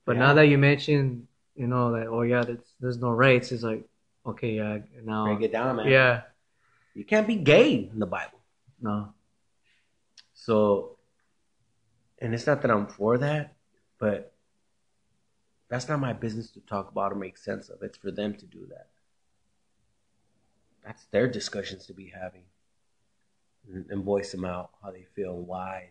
[0.06, 3.52] but now that you mention, you know, that oh yeah, there's, there's no rights.
[3.52, 3.86] It's like,
[4.26, 5.88] okay, yeah, now, Break it down, man.
[5.88, 6.22] yeah,
[6.94, 8.40] You can't be gay in the Bible.
[8.80, 9.12] no,
[10.32, 10.96] So,
[12.20, 13.54] and it's not that I'm for that,
[13.98, 14.32] but
[15.68, 17.82] that's not my business to talk about or make sense of.
[17.82, 18.88] It's for them to do that.
[20.84, 22.42] That's their discussions to be having
[23.72, 25.90] and, and voice them out how they feel why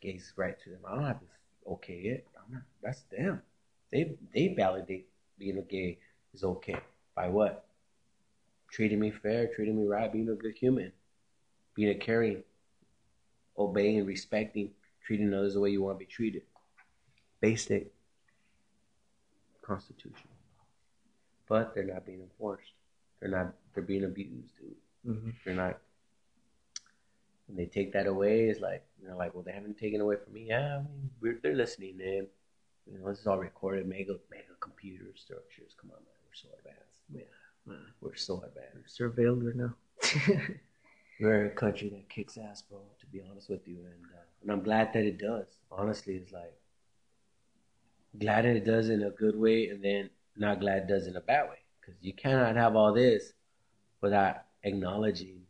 [0.00, 0.80] gays right to them.
[0.86, 1.26] I don't have to
[1.72, 2.26] okay it.
[2.36, 3.42] I'm not, that's them.
[3.90, 5.98] They they validate being a gay
[6.34, 6.76] is okay
[7.14, 7.66] by what?
[8.70, 10.92] Treating me fair, treating me right, being a good human,
[11.74, 12.42] being a caring,
[13.58, 14.70] obeying and respecting,
[15.04, 16.42] treating others the way you want to be treated.
[17.40, 17.92] Basic
[19.60, 20.28] constitution.
[21.48, 22.72] But they're not being enforced.
[23.20, 25.16] They're not they're being abused, dude.
[25.16, 25.30] mm-hmm.
[25.44, 25.78] They're not
[27.46, 30.16] when they take that away, it's like you know, like, well they haven't taken away
[30.22, 30.46] from me.
[30.48, 32.26] Yeah, I mean we're, they're listening in.
[32.90, 35.74] You know, this is all recorded, mega mega computer structures.
[35.80, 36.98] Come on, man, we're so advanced.
[37.12, 37.76] Yeah.
[38.00, 38.98] We're so advanced.
[38.98, 39.74] surveilled right now.
[41.20, 42.80] We're a country that kicks ass, bro.
[42.98, 45.46] To be honest with you, and uh, and I'm glad that it does.
[45.70, 46.54] Honestly, it's like
[48.18, 51.16] glad that it does in a good way, and then not glad it does in
[51.16, 51.58] a bad way.
[51.80, 53.32] Because you cannot have all this
[54.02, 55.40] without acknowledging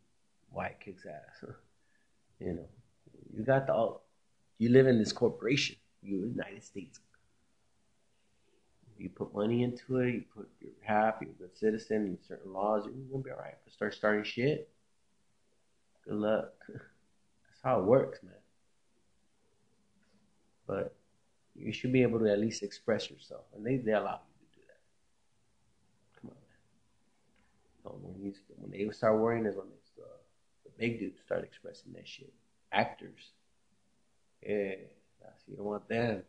[0.51, 1.49] why it kicks ass.
[2.39, 2.67] you know,
[3.35, 4.03] you got the all.
[4.59, 5.75] You live in this corporation.
[6.01, 6.99] You United States.
[8.97, 10.13] You put money into it.
[10.13, 11.15] You put your half.
[11.19, 11.97] You're a good citizen.
[11.97, 12.85] And certain laws.
[12.85, 13.57] You're gonna be all right.
[13.65, 14.69] But start starting shit.
[16.05, 16.53] Good luck.
[16.67, 18.33] That's how it works, man.
[20.67, 20.95] But
[21.55, 24.59] you should be able to at least express yourself, and they, they allow you to
[24.59, 26.21] do that.
[26.21, 26.37] Come on,
[27.83, 30.17] So when, you, when they start worrying is when it's the, uh,
[30.63, 32.33] the big dudes start expressing that shit.
[32.71, 33.31] Actors.
[34.41, 34.75] Yeah,
[35.47, 36.23] you don't want them.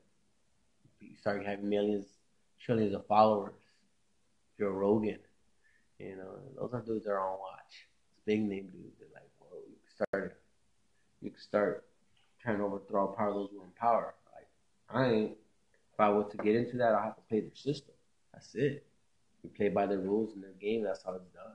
[1.00, 2.06] You start having millions
[2.64, 3.54] trillions of followers.
[4.58, 5.18] Joe Rogan,
[5.98, 7.88] you know, those are dudes that are on watch.
[8.24, 8.96] Big name dudes.
[8.98, 10.40] They're like, whoa, you can start,
[11.20, 11.84] you can start
[12.40, 14.14] trying to overthrow power those who are in power.
[14.32, 14.48] Like,
[14.88, 15.32] I ain't.
[15.92, 17.94] If I were to get into that, I have to play their system.
[18.32, 18.84] That's it.
[19.44, 20.82] You play by the rules in their game.
[20.82, 21.52] That's how it's done.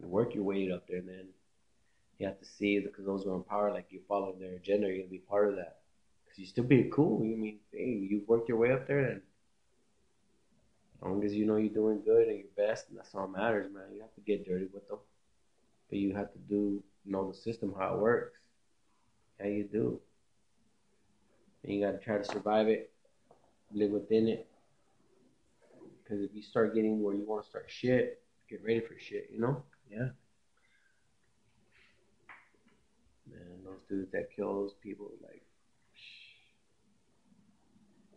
[0.00, 1.26] You work your way up there, and then
[2.18, 4.86] you have to see because those who are in power, like you follow their agenda,
[4.86, 5.80] you're gonna be part of that.
[6.28, 7.24] Cause you still be cool.
[7.24, 9.22] You mean, hey, you worked your way up there, and
[10.96, 13.36] as long as you know you're doing good and your best, and that's all that
[13.36, 13.84] matters, man.
[13.92, 14.98] You have to get dirty with them,
[15.90, 18.38] but you have to do know the system how it works.
[19.40, 20.00] How you do.
[21.64, 22.92] And you gotta try to survive it,
[23.72, 24.48] live within it.
[26.08, 29.28] Because if you start getting where you want to start shit, get ready for shit,
[29.30, 29.62] you know?
[29.90, 30.08] Yeah.
[33.30, 35.42] Man, those dudes that kill those people, like,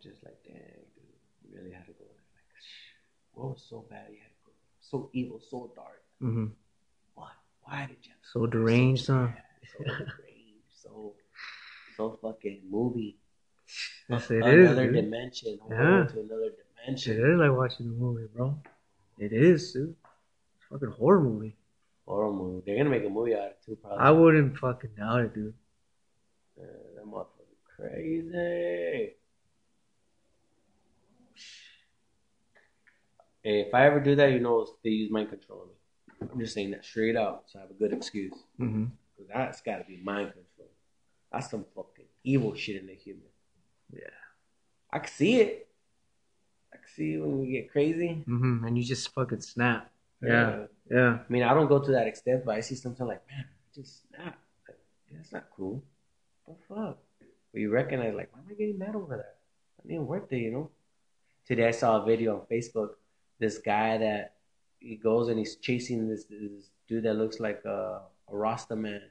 [0.02, 1.04] just like, dang, dude,
[1.44, 2.24] you really had to go there.
[2.34, 4.52] Like, what was so bad you had to go?
[4.80, 6.02] So evil, so dark.
[6.22, 6.46] Mm-hmm.
[7.14, 7.28] Why?
[7.64, 8.12] Why did you?
[8.32, 9.28] So deranged, huh?
[9.76, 11.12] So deranged, so,
[11.96, 13.18] so fucking movie.
[14.08, 14.70] Yes, it is.
[14.70, 15.04] another dude.
[15.04, 15.58] dimension.
[15.70, 16.06] Yeah.
[16.06, 16.52] To another
[16.82, 17.32] It dimension.
[17.32, 18.58] is like watching the movie, bro.
[19.18, 19.94] It is, dude.
[20.56, 21.54] It's a fucking horror movie.
[22.06, 22.62] Horror movie.
[22.66, 23.98] They're gonna make a movie out of it too, probably.
[23.98, 25.54] I wouldn't fucking doubt it, dude.
[26.58, 27.26] Man, that motherfucker
[27.76, 29.12] crazy.
[33.42, 36.28] Hey, if I ever do that, you know they use mind control on me.
[36.32, 38.34] I'm just saying that straight out, so I have a good excuse.
[38.60, 38.84] Mm-hmm.
[39.16, 40.70] Cause that's got to be mind control.
[41.32, 43.22] That's some fucking evil shit in the human.
[43.92, 44.02] Yeah.
[44.92, 45.68] I can see it.
[46.96, 48.24] See when we get crazy.
[48.28, 48.64] Mm-hmm.
[48.64, 49.90] And you just fucking snap.
[50.22, 50.66] Yeah.
[50.90, 51.18] Yeah.
[51.26, 53.74] I mean, I don't go to that extent, but I see something like, man, I
[53.74, 54.38] just snap.
[54.68, 54.78] Like,
[55.10, 55.82] yeah, that's not cool.
[56.44, 56.98] What the fuck?
[57.52, 59.36] But you recognize, like, why am I getting mad over that?
[59.82, 60.70] I didn't work there, you know?
[61.46, 62.90] Today I saw a video on Facebook.
[63.38, 64.34] This guy that
[64.78, 69.02] he goes and he's chasing this, this dude that looks like a, a Rasta man,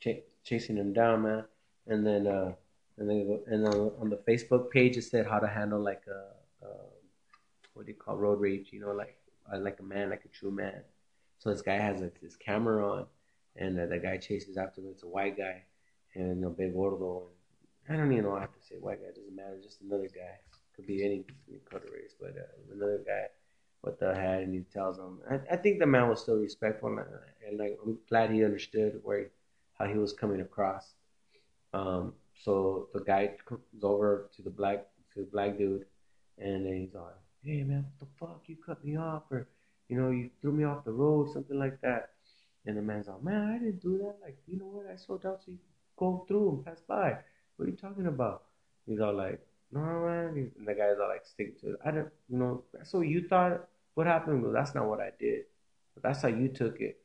[0.00, 1.44] ch- chasing him down, man.
[1.86, 2.52] And then, uh,
[2.98, 6.35] and then, and then on the Facebook page it said how to handle like a,
[6.62, 6.66] a
[7.74, 8.68] what do you call road rage?
[8.72, 9.18] You know, like
[9.52, 10.82] uh, like a man, like a true man.
[11.38, 13.06] So this guy has like this camera on,
[13.56, 14.88] and uh, the guy chases after him.
[14.90, 15.62] It's a white guy,
[16.14, 17.28] and a big gordo.
[17.86, 18.36] And I don't even know.
[18.36, 19.08] I have to say white guy.
[19.08, 19.58] Doesn't matter.
[19.62, 20.40] Just another guy.
[20.74, 21.24] Could be any
[21.70, 23.28] color race, but uh, another guy
[23.82, 25.20] with the hat, and he tells him.
[25.30, 27.06] I, I think the man was still respectful, and,
[27.46, 29.24] and like I'm glad he understood where he,
[29.78, 30.92] how he was coming across.
[31.72, 35.86] Um, so the guy comes over to the black to the black dude,
[36.38, 38.42] and then he's like, "Hey man, what the fuck?
[38.46, 39.48] You cut me off, or
[39.88, 42.10] you know, you threw me off the road, something like that."
[42.64, 44.16] And the man's like, "Man, I didn't do that.
[44.22, 44.86] Like, you know what?
[44.86, 45.58] I slowed down so you
[45.96, 47.18] go through and pass by.
[47.56, 48.44] What are you talking about?"
[48.86, 49.40] He's all like,
[49.72, 51.80] "No, man." And the guy's are like, "Stick to it.
[51.84, 53.68] I don't, you know, that's what you thought.
[53.94, 54.42] What happened?
[54.42, 55.44] Well, that's not what I did.
[55.94, 56.98] But that's how you took it."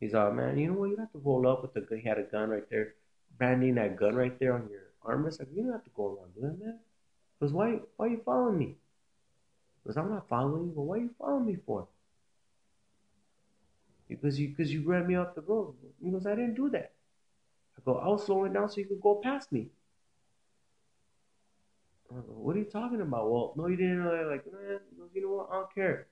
[0.00, 0.90] He's all, "Man, you know what?
[0.90, 1.98] You have to roll up with the gun.
[1.98, 2.94] He had a gun right there."
[3.36, 5.26] branding that gun right there on your arm.
[5.26, 6.80] It's like you don't have to go around doing that.
[7.44, 8.76] Because why why are you following me?
[9.82, 11.86] Because I'm not following you, but why are you following me for?
[14.08, 15.74] Because you because you ran me off the road.
[16.02, 16.92] He goes, I didn't do that.
[17.76, 19.68] I go, I was slowing down so you could go past me.
[22.08, 23.30] Go, what are you talking about?
[23.30, 24.06] Well, no, you didn't.
[24.06, 25.48] Like, man, goes, you know what?
[25.52, 26.06] I don't care.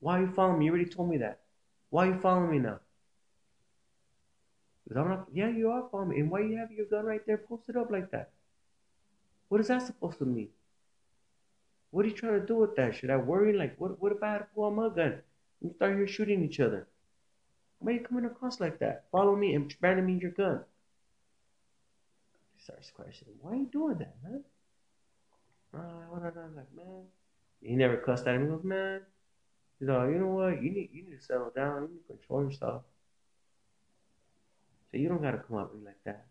[0.00, 0.64] Why are you following me?
[0.64, 1.38] You already told me that.
[1.90, 2.80] Why are you following me now?
[4.82, 6.18] Because I'm not, yeah, you are following me.
[6.18, 8.32] And why you have your gun right there posted up like that?
[9.52, 10.48] What is that supposed to mean?
[11.90, 12.94] What are you trying to do with that?
[12.94, 13.52] Should I worry?
[13.52, 15.20] Like, what, what if I had to gun
[15.60, 16.88] and start here shooting each other?
[17.78, 19.04] Why are you coming across like that?
[19.12, 20.60] Follow me and branding me your gun.
[22.56, 24.42] He starts questioning, why are you doing that, man?
[25.74, 27.04] Uh, I'm like, man.
[27.60, 28.44] He never cussed at him.
[28.44, 29.02] He goes, man.
[29.78, 30.62] He's like, you know what?
[30.62, 31.82] You need, you need to settle down.
[31.82, 32.84] You need to control yourself.
[34.90, 36.24] So you don't gotta come at me like that.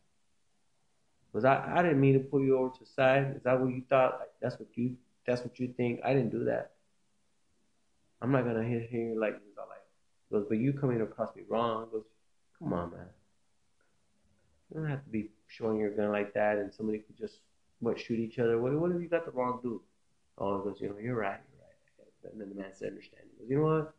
[1.34, 3.34] Cause I, I didn't mean to pull you over to the side.
[3.38, 4.18] Is that what you thought?
[4.20, 6.02] Like that's what you that's what you think.
[6.04, 6.72] I didn't do that.
[8.22, 9.80] I'm not gonna hit here like he's all like
[10.32, 11.88] goes, but you coming across me wrong.
[11.92, 12.04] Goes,
[12.60, 13.06] come on, man.
[14.70, 17.40] You don't have to be showing your gun like that, and somebody could just
[17.80, 18.60] what shoot each other.
[18.60, 19.80] What what you got the wrong dude?
[20.38, 22.32] Oh, he goes, you know, you're right, you're right.
[22.34, 23.24] And then the man said, understand.
[23.32, 23.94] He goes, you know what?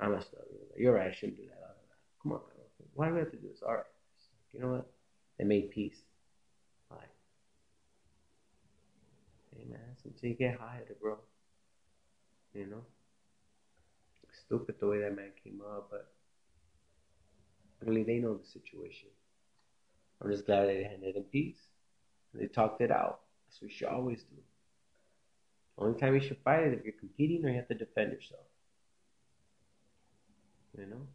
[0.00, 0.44] I messed up.
[0.76, 1.08] You're right.
[1.08, 1.76] I shouldn't do that.
[2.22, 2.40] Come on.
[2.94, 3.62] Why do we have to do this?
[3.66, 3.84] All right.
[4.52, 4.86] You know what?
[5.38, 5.98] They made peace.
[6.90, 7.10] Like,
[10.20, 11.18] hey you get hired, bro.
[12.54, 12.84] You know?
[14.46, 16.10] Stupid the way that man came up, but
[17.84, 19.08] really they know the situation.
[20.22, 21.58] I'm just glad they ended in peace.
[22.34, 23.20] They talked it out.
[23.46, 24.36] That's what you should always do.
[25.78, 28.42] Only time you should fight is if you're competing or you have to defend yourself.
[30.76, 31.06] You know?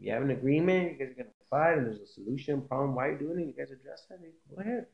[0.00, 3.08] You have an agreement, you guys are gonna fight, and there's a solution, problem, why
[3.08, 3.46] are you doing it?
[3.46, 4.18] You guys address that,
[4.54, 4.86] go ahead.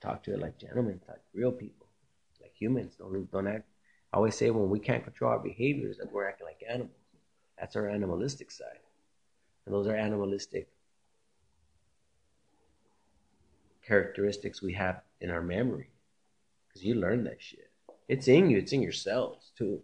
[0.00, 1.86] Talk to it like gentlemen, like real people,
[2.40, 2.96] like humans.
[2.96, 3.68] Don't don't act.
[4.12, 6.92] I always say when we can't control our behaviors, that we're acting like animals.
[7.58, 8.80] That's our animalistic side,
[9.64, 10.68] and those are animalistic
[13.86, 15.90] characteristics we have in our memory,
[16.68, 17.70] because you learn that shit.
[18.08, 18.58] It's in you.
[18.58, 19.80] It's in your cells too,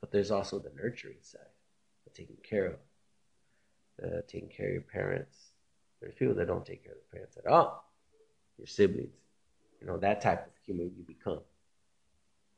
[0.00, 1.40] but there's also the nurturing side,
[2.04, 2.76] the taking care of,
[3.98, 5.52] the taking care of your parents.
[6.00, 7.90] There's people that don't take care of their parents at all.
[8.58, 9.16] Your siblings,
[9.80, 11.40] you know that type of human you become,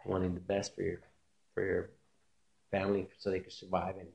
[0.04, 1.00] wanting the best for your
[1.54, 1.90] for your
[2.70, 4.08] family so they can survive and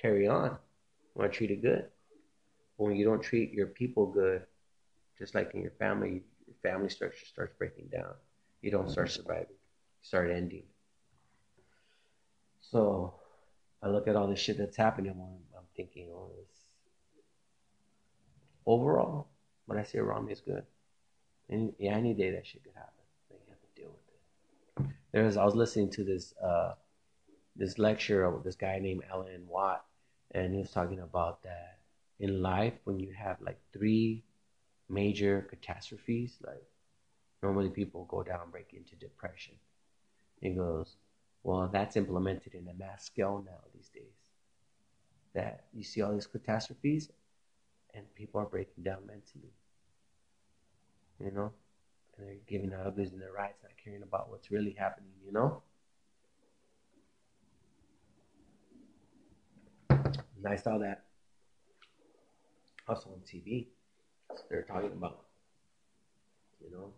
[0.00, 0.50] carry on.
[0.50, 1.86] You want to treat it good.
[2.78, 4.42] But when you don't treat your people good,
[5.18, 8.12] just like in your family, your family structure starts breaking down.
[8.60, 9.22] You don't start mm-hmm.
[9.22, 9.46] surviving.
[9.50, 10.64] You start ending.
[12.60, 13.14] So
[13.82, 15.20] I look at all the shit that's happening and
[15.56, 16.56] I'm thinking, oh, this
[18.66, 19.28] overall,
[19.66, 20.64] what I see around me is good.
[21.48, 22.92] Yeah, any day that shit could happen.
[23.30, 24.96] You have to deal with it.
[25.12, 26.74] There's I was listening to this uh
[27.54, 29.84] this lecture of this guy named Alan Watt
[30.32, 31.78] and he was talking about that
[32.18, 34.24] in life when you have like three
[34.88, 36.64] major catastrophes, like
[37.42, 39.54] normally people go down break into depression.
[40.40, 40.96] He goes,
[41.42, 44.16] Well, that's implemented in a mass scale now these days.
[45.34, 47.10] That you see all these catastrophes
[47.94, 49.52] and people are breaking down mentally.
[51.20, 51.52] You know?
[52.16, 55.32] And they're giving out others in their rights, not caring about what's really happening, you
[55.32, 55.62] know?
[59.90, 61.04] And I saw that
[62.88, 63.66] also on TV.
[64.48, 65.24] They're talking about,
[66.62, 66.92] you know,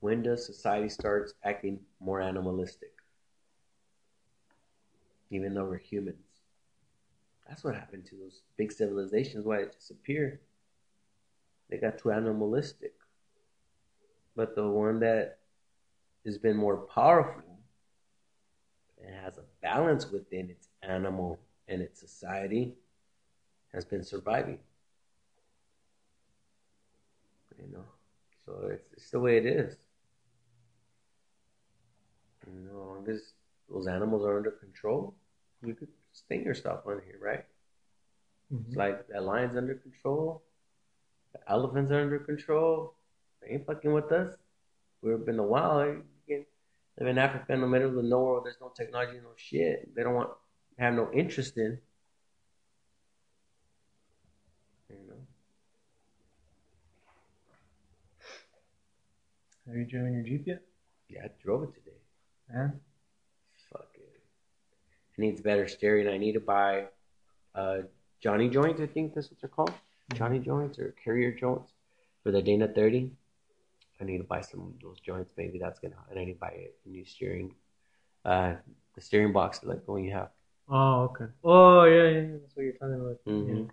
[0.00, 2.92] when does society starts acting more animalistic?
[5.30, 6.16] Even though we're humans.
[7.48, 10.38] That's what happened to those big civilizations, why they disappeared.
[11.68, 12.94] They got too animalistic.
[14.34, 15.38] But the one that
[16.24, 17.42] has been more powerful
[19.04, 22.74] and has a balance within its animal and its society
[23.72, 24.58] has been surviving.
[27.58, 27.84] You know,
[28.46, 29.76] so it's, it's the way it is.
[32.46, 33.32] You know, long as
[33.68, 35.14] those animals are under control,
[35.64, 37.44] you could sting yourself on here, right?
[38.52, 38.64] Mm-hmm.
[38.68, 40.42] It's like that lion's under control,
[41.32, 42.94] the elephants are under control.
[43.42, 44.34] They ain't fucking with us.
[45.02, 45.86] We've been a while.
[45.86, 46.46] You can
[46.98, 49.94] live in Africa in the middle of nowhere where there's no technology, no shit.
[49.94, 50.30] They don't want
[50.78, 51.78] have no interest in.
[54.88, 55.14] You know.
[59.66, 60.62] Have you driven your Jeep yet?
[61.08, 61.96] Yeah, I drove it today.
[62.50, 62.68] Yeah.
[63.72, 64.20] Fuck it.
[65.16, 66.08] It needs better steering.
[66.08, 66.86] I need to buy
[67.54, 67.78] uh,
[68.20, 68.80] Johnny joints.
[68.80, 69.72] I think that's what they're called.
[70.14, 71.72] Johnny joints or carrier joints
[72.22, 73.12] for the Dana 30.
[74.00, 75.32] I need to buy some of those joints.
[75.36, 75.96] Maybe that's gonna.
[76.10, 77.54] And I need to buy a new steering,
[78.24, 78.54] uh,
[78.94, 80.30] the steering box like the one you have.
[80.68, 81.26] Oh, okay.
[81.42, 82.26] Oh, yeah, yeah.
[82.40, 83.24] That's what you're talking about.
[83.26, 83.66] Mhm.
[83.66, 83.72] Yeah.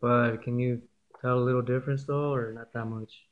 [0.00, 0.82] But can you
[1.20, 3.26] tell a little difference though, or not that much?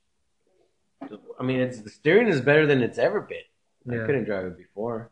[1.39, 3.43] I mean, it's the steering is better than it's ever been.
[3.85, 4.03] Yeah.
[4.03, 5.11] I couldn't drive it before,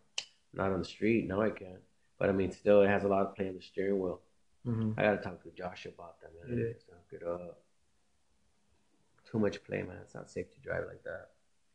[0.53, 1.27] not on the street.
[1.27, 1.77] Now I can.
[2.19, 4.21] But I mean, still, it has a lot of play on the steering wheel.
[4.65, 6.57] Hmm I gotta talk to Josh about that, man.
[6.57, 6.73] Yeah.
[6.73, 7.59] Just to hook it up.
[9.31, 9.97] Too much play, man.
[10.01, 11.29] It's not safe to drive like that.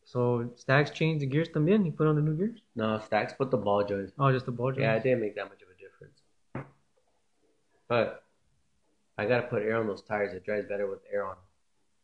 [0.05, 1.85] So Stacks changed the gears también.
[1.85, 2.61] He put on the new gears.
[2.76, 4.12] No, Stacks put the ball joints.
[4.18, 4.80] Oh, just the ball joints.
[4.80, 6.20] Yeah, it didn't make that much of a difference.
[7.89, 8.24] But
[9.16, 10.35] I gotta put air on those tires.
[10.35, 11.37] It drives better with air on.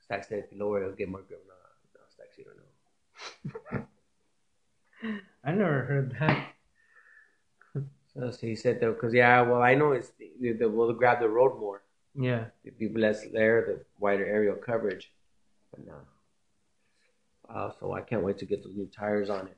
[0.00, 1.44] Stacks said if you lower it, it'll get more grip.
[1.46, 1.54] No,
[1.94, 3.86] no, Stacks, you don't know.
[5.44, 6.52] I never heard that.
[8.14, 11.20] So, so he said though, because yeah, well, I know it's the, the, we'll grab
[11.20, 11.82] the road more.
[12.14, 12.46] Yeah.
[12.64, 15.12] It'd be less there, the wider aerial coverage.
[15.70, 15.94] But no.
[17.48, 19.56] Uh, so I can't wait to get those new tires on it.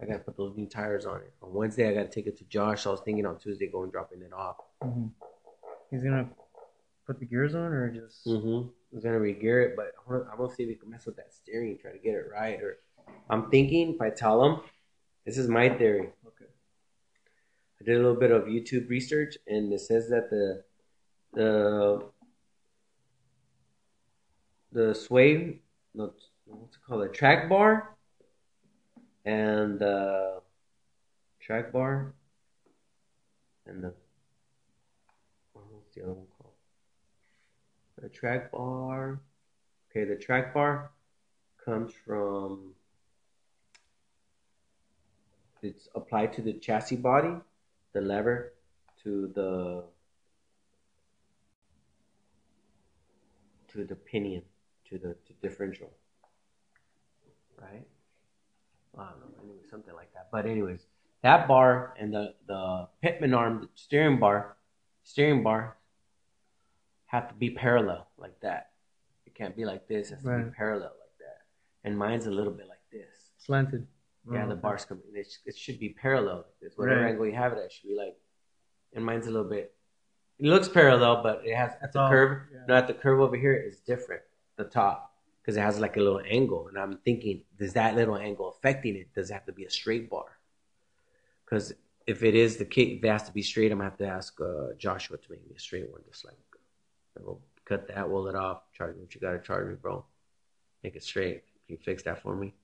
[0.00, 1.32] I gotta put those new tires on it.
[1.42, 2.86] On Wednesday, I gotta take it to Josh.
[2.86, 4.56] I was thinking on Tuesday going dropping it off.
[4.82, 5.06] hmm
[5.90, 6.28] He's gonna
[7.06, 8.26] put the gears on, or just.
[8.26, 8.68] Mm-hmm.
[8.92, 11.16] Was gonna regear it, but I wanna, I wanna see if we can mess with
[11.16, 12.60] that steering, try to get it right.
[12.60, 12.78] Or
[13.30, 14.60] I'm thinking if I tell him,
[15.24, 16.10] this is my theory.
[17.84, 20.64] I did a little bit of YouTube research, and it says that the
[21.34, 22.02] the
[24.72, 25.60] the sway,
[25.94, 26.14] no,
[26.46, 27.94] what's it called, the track bar,
[29.26, 30.40] and the
[31.40, 32.14] track bar,
[33.66, 33.92] and the
[35.52, 36.54] what's the other one called?
[38.00, 39.20] The track bar.
[39.90, 40.90] Okay, the track bar
[41.62, 42.72] comes from
[45.62, 47.34] it's applied to the chassis body,
[47.94, 48.52] the lever
[49.02, 49.84] to the
[53.72, 54.42] to the pinion,
[54.88, 55.90] to the to differential.
[57.56, 57.86] Right?
[58.98, 60.28] I don't know, anyway, something like that.
[60.30, 60.86] But anyways,
[61.22, 64.56] that bar and the the pitman arm, the steering bar,
[65.02, 65.76] steering bar
[67.06, 68.70] have to be parallel like that.
[69.26, 70.10] It can't be like this.
[70.10, 71.42] It has to be parallel like that.
[71.84, 73.30] And mine's a little bit like this.
[73.38, 73.86] Slanted.
[74.32, 75.00] Yeah, the bars come.
[75.14, 76.72] It, sh- it should be parallel like this.
[76.76, 77.10] Whatever Right.
[77.10, 78.16] angle you have it at should be like.
[78.94, 79.74] And mine's a little bit.
[80.38, 82.42] It looks parallel, but it has at the Oh, curve.
[82.52, 82.64] yeah.
[82.68, 84.22] No, at the curve over here is different.
[84.56, 85.12] The top
[85.42, 88.96] because it has like a little angle, and I'm thinking, does that little angle affecting
[88.96, 89.12] it?
[89.14, 90.24] Does it have to be a straight bar?
[91.44, 91.74] Because
[92.06, 94.06] if it is the case, if it has to be straight, I'm gonna have to
[94.06, 96.36] ask uh, Joshua to make me a straight one, just like
[97.20, 100.04] we'll cut that, roll it off, charge me what you gotta charge me, bro.
[100.82, 101.44] Make it straight.
[101.66, 102.54] Can you fix that for me?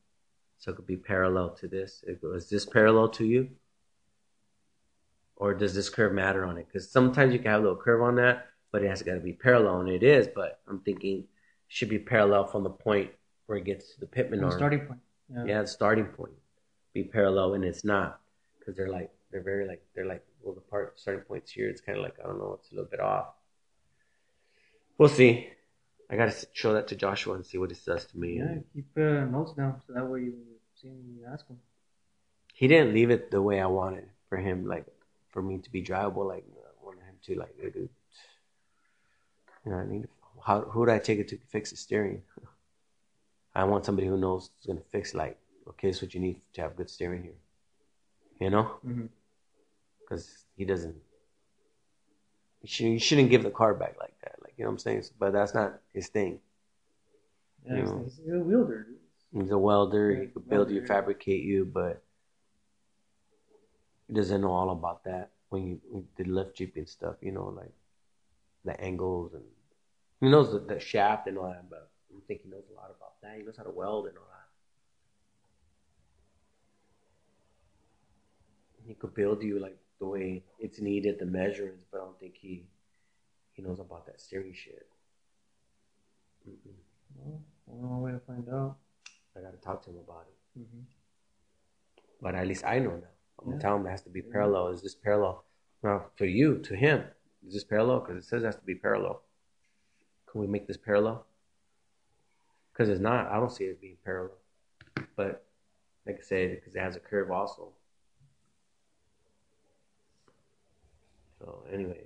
[0.60, 2.04] So it could be parallel to this.
[2.06, 3.48] It goes, Is this parallel to you?
[5.36, 6.66] Or does this curve matter on it?
[6.68, 9.20] Because sometimes you can have a little curve on that, but it has got to
[9.20, 10.28] be parallel, and it is.
[10.28, 11.24] But I'm thinking it
[11.68, 13.10] should be parallel from the point
[13.46, 14.58] where it gets to the pitman From arm.
[14.58, 15.00] starting point.
[15.34, 15.44] Yeah.
[15.46, 16.34] Yeah, the starting point
[16.92, 18.20] be parallel, and it's not
[18.58, 21.70] because they're like they're very like they're like well the part starting points here.
[21.70, 23.28] It's kind of like I don't know, it's a little bit off.
[24.98, 25.48] We'll see.
[26.10, 28.38] I gotta show that to Joshua and see what he says to me.
[28.38, 30.34] Yeah, keep uh, notes down so that way you
[30.74, 31.58] see when you ask him.
[32.54, 34.86] He didn't leave it the way I wanted for him, like
[35.30, 36.26] for me to be drivable.
[36.26, 37.88] Like I wanted him to like, you
[39.66, 40.08] know, I need.
[40.42, 42.22] How who do I take it to fix the steering?
[43.54, 45.14] I want somebody who knows is gonna fix.
[45.14, 45.38] Like,
[45.68, 47.38] okay, is what you need to have good steering here.
[48.40, 49.06] You know, Mm-hmm.
[50.00, 50.96] because he doesn't.
[52.62, 54.34] You, should, you shouldn't give the car back like that.
[54.42, 55.04] Like you know what I'm saying.
[55.18, 56.38] But that's not his thing.
[57.64, 58.04] Yeah, You he's, know.
[58.04, 58.86] he's a wielder.
[59.32, 59.42] dude.
[59.42, 60.14] He's a welder.
[60.20, 62.02] He could build you, fabricate you, but
[64.06, 65.30] he doesn't know all about that.
[65.48, 67.72] When you when did lift jeeping stuff, you know, like
[68.66, 69.44] the angles and
[70.20, 71.70] he knows the, the shaft and all that.
[71.70, 73.38] But I think he knows a lot about that.
[73.38, 74.48] He knows how to weld and all that.
[78.86, 82.34] He could build you like the way it's needed, the measurements, but I don't think
[82.36, 82.64] he
[83.60, 84.86] he knows about that steering shit.
[86.48, 86.74] Mm-mm.
[87.16, 88.76] Well, one way to find out.
[89.36, 90.60] I got to talk to him about it.
[90.60, 90.80] Mm-hmm.
[92.20, 92.96] But at least I know now.
[92.96, 93.50] I'm Yeah.
[93.52, 94.32] gonna tell him it has to be Yeah.
[94.32, 94.68] parallel.
[94.68, 95.44] Is this parallel?
[95.82, 97.04] Now, to you, to him,
[97.46, 98.00] is this parallel?
[98.00, 99.22] Because it says it has to be parallel.
[100.26, 101.26] Can we make this parallel?
[102.72, 103.26] Because it's not.
[103.28, 104.36] I don't see it being parallel.
[105.16, 105.46] But
[106.06, 107.72] like I said, because it has a curve also.
[111.38, 112.04] So anyway,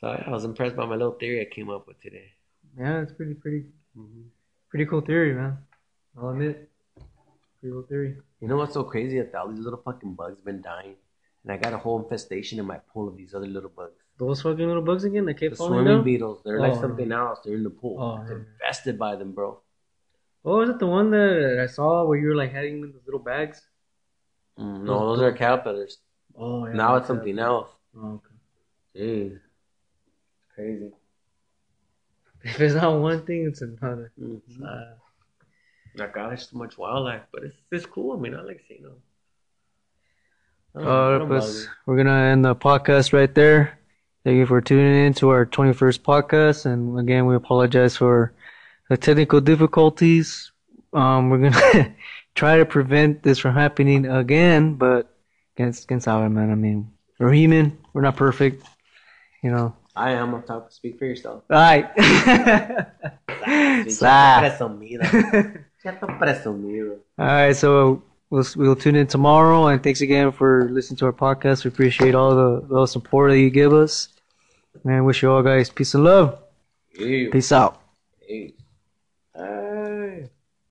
[0.00, 2.32] so I was impressed by my little theory I came up with today.
[2.78, 4.22] Yeah, it's pretty, pretty, hmm
[4.70, 5.56] pretty cool theory, man.
[6.18, 6.68] I'll admit,
[7.60, 8.16] pretty cool theory.
[8.40, 9.18] You know what's so crazy?
[9.20, 10.96] That all these little fucking bugs been dying,
[11.42, 13.94] and I got a whole infestation in my pool of these other little bugs.
[14.18, 16.04] Those fucking little bugs again, they The kept falling swimming down.
[16.04, 17.38] beetles, they're like Oh, something else.
[17.44, 17.96] They're in the pool.
[18.00, 19.60] Oh, It's infested by them, bro.
[20.42, 20.78] What was it?
[20.78, 23.60] The one that I saw where you were like hiding in those little bags.
[24.58, 25.98] Mm, no, those are caterpillars.
[26.38, 26.72] Oh, yeah.
[26.72, 27.68] now it's something else.
[27.96, 28.34] Oh, okay.
[28.96, 29.40] Jeez,
[30.56, 30.90] crazy.
[32.42, 34.10] If it's not one thing, it's another.
[34.20, 34.64] Mm-hmm.
[34.64, 34.94] Uh,
[35.96, 38.16] My God, there's so much wildlife, but it's it's cool.
[38.16, 38.96] I mean, I like seeing them.
[40.74, 43.78] I don't- I All right, don't pues, we're gonna end the podcast right there.
[44.24, 48.32] Thank you for tuning in to our 21st podcast, and again, we apologize for
[48.90, 50.52] the technical difficulties.
[50.92, 51.94] Um, we're gonna
[52.34, 55.08] try to prevent this from happening again, but
[55.56, 56.50] against against our man.
[56.50, 57.78] I mean, we're human.
[57.92, 58.62] We're not perfect.
[59.42, 59.74] You know.
[59.96, 60.34] I am.
[60.34, 60.68] I'm talking.
[60.70, 61.42] Speak for yourself.
[61.50, 61.90] All right.
[63.46, 65.04] Sí, Sa- Presumido.
[65.82, 66.98] Cierto presumido.
[67.18, 71.12] All right, so we'll we'll tune in tomorrow, and thanks again for listening to our
[71.12, 71.64] podcast.
[71.64, 74.08] We appreciate all the, the support that you give us,
[74.84, 76.38] and wish you all guys peace and love.
[76.98, 77.30] Ew.
[77.30, 77.80] Peace out.
[78.26, 78.52] Peace.
[79.36, 80.30] Hey.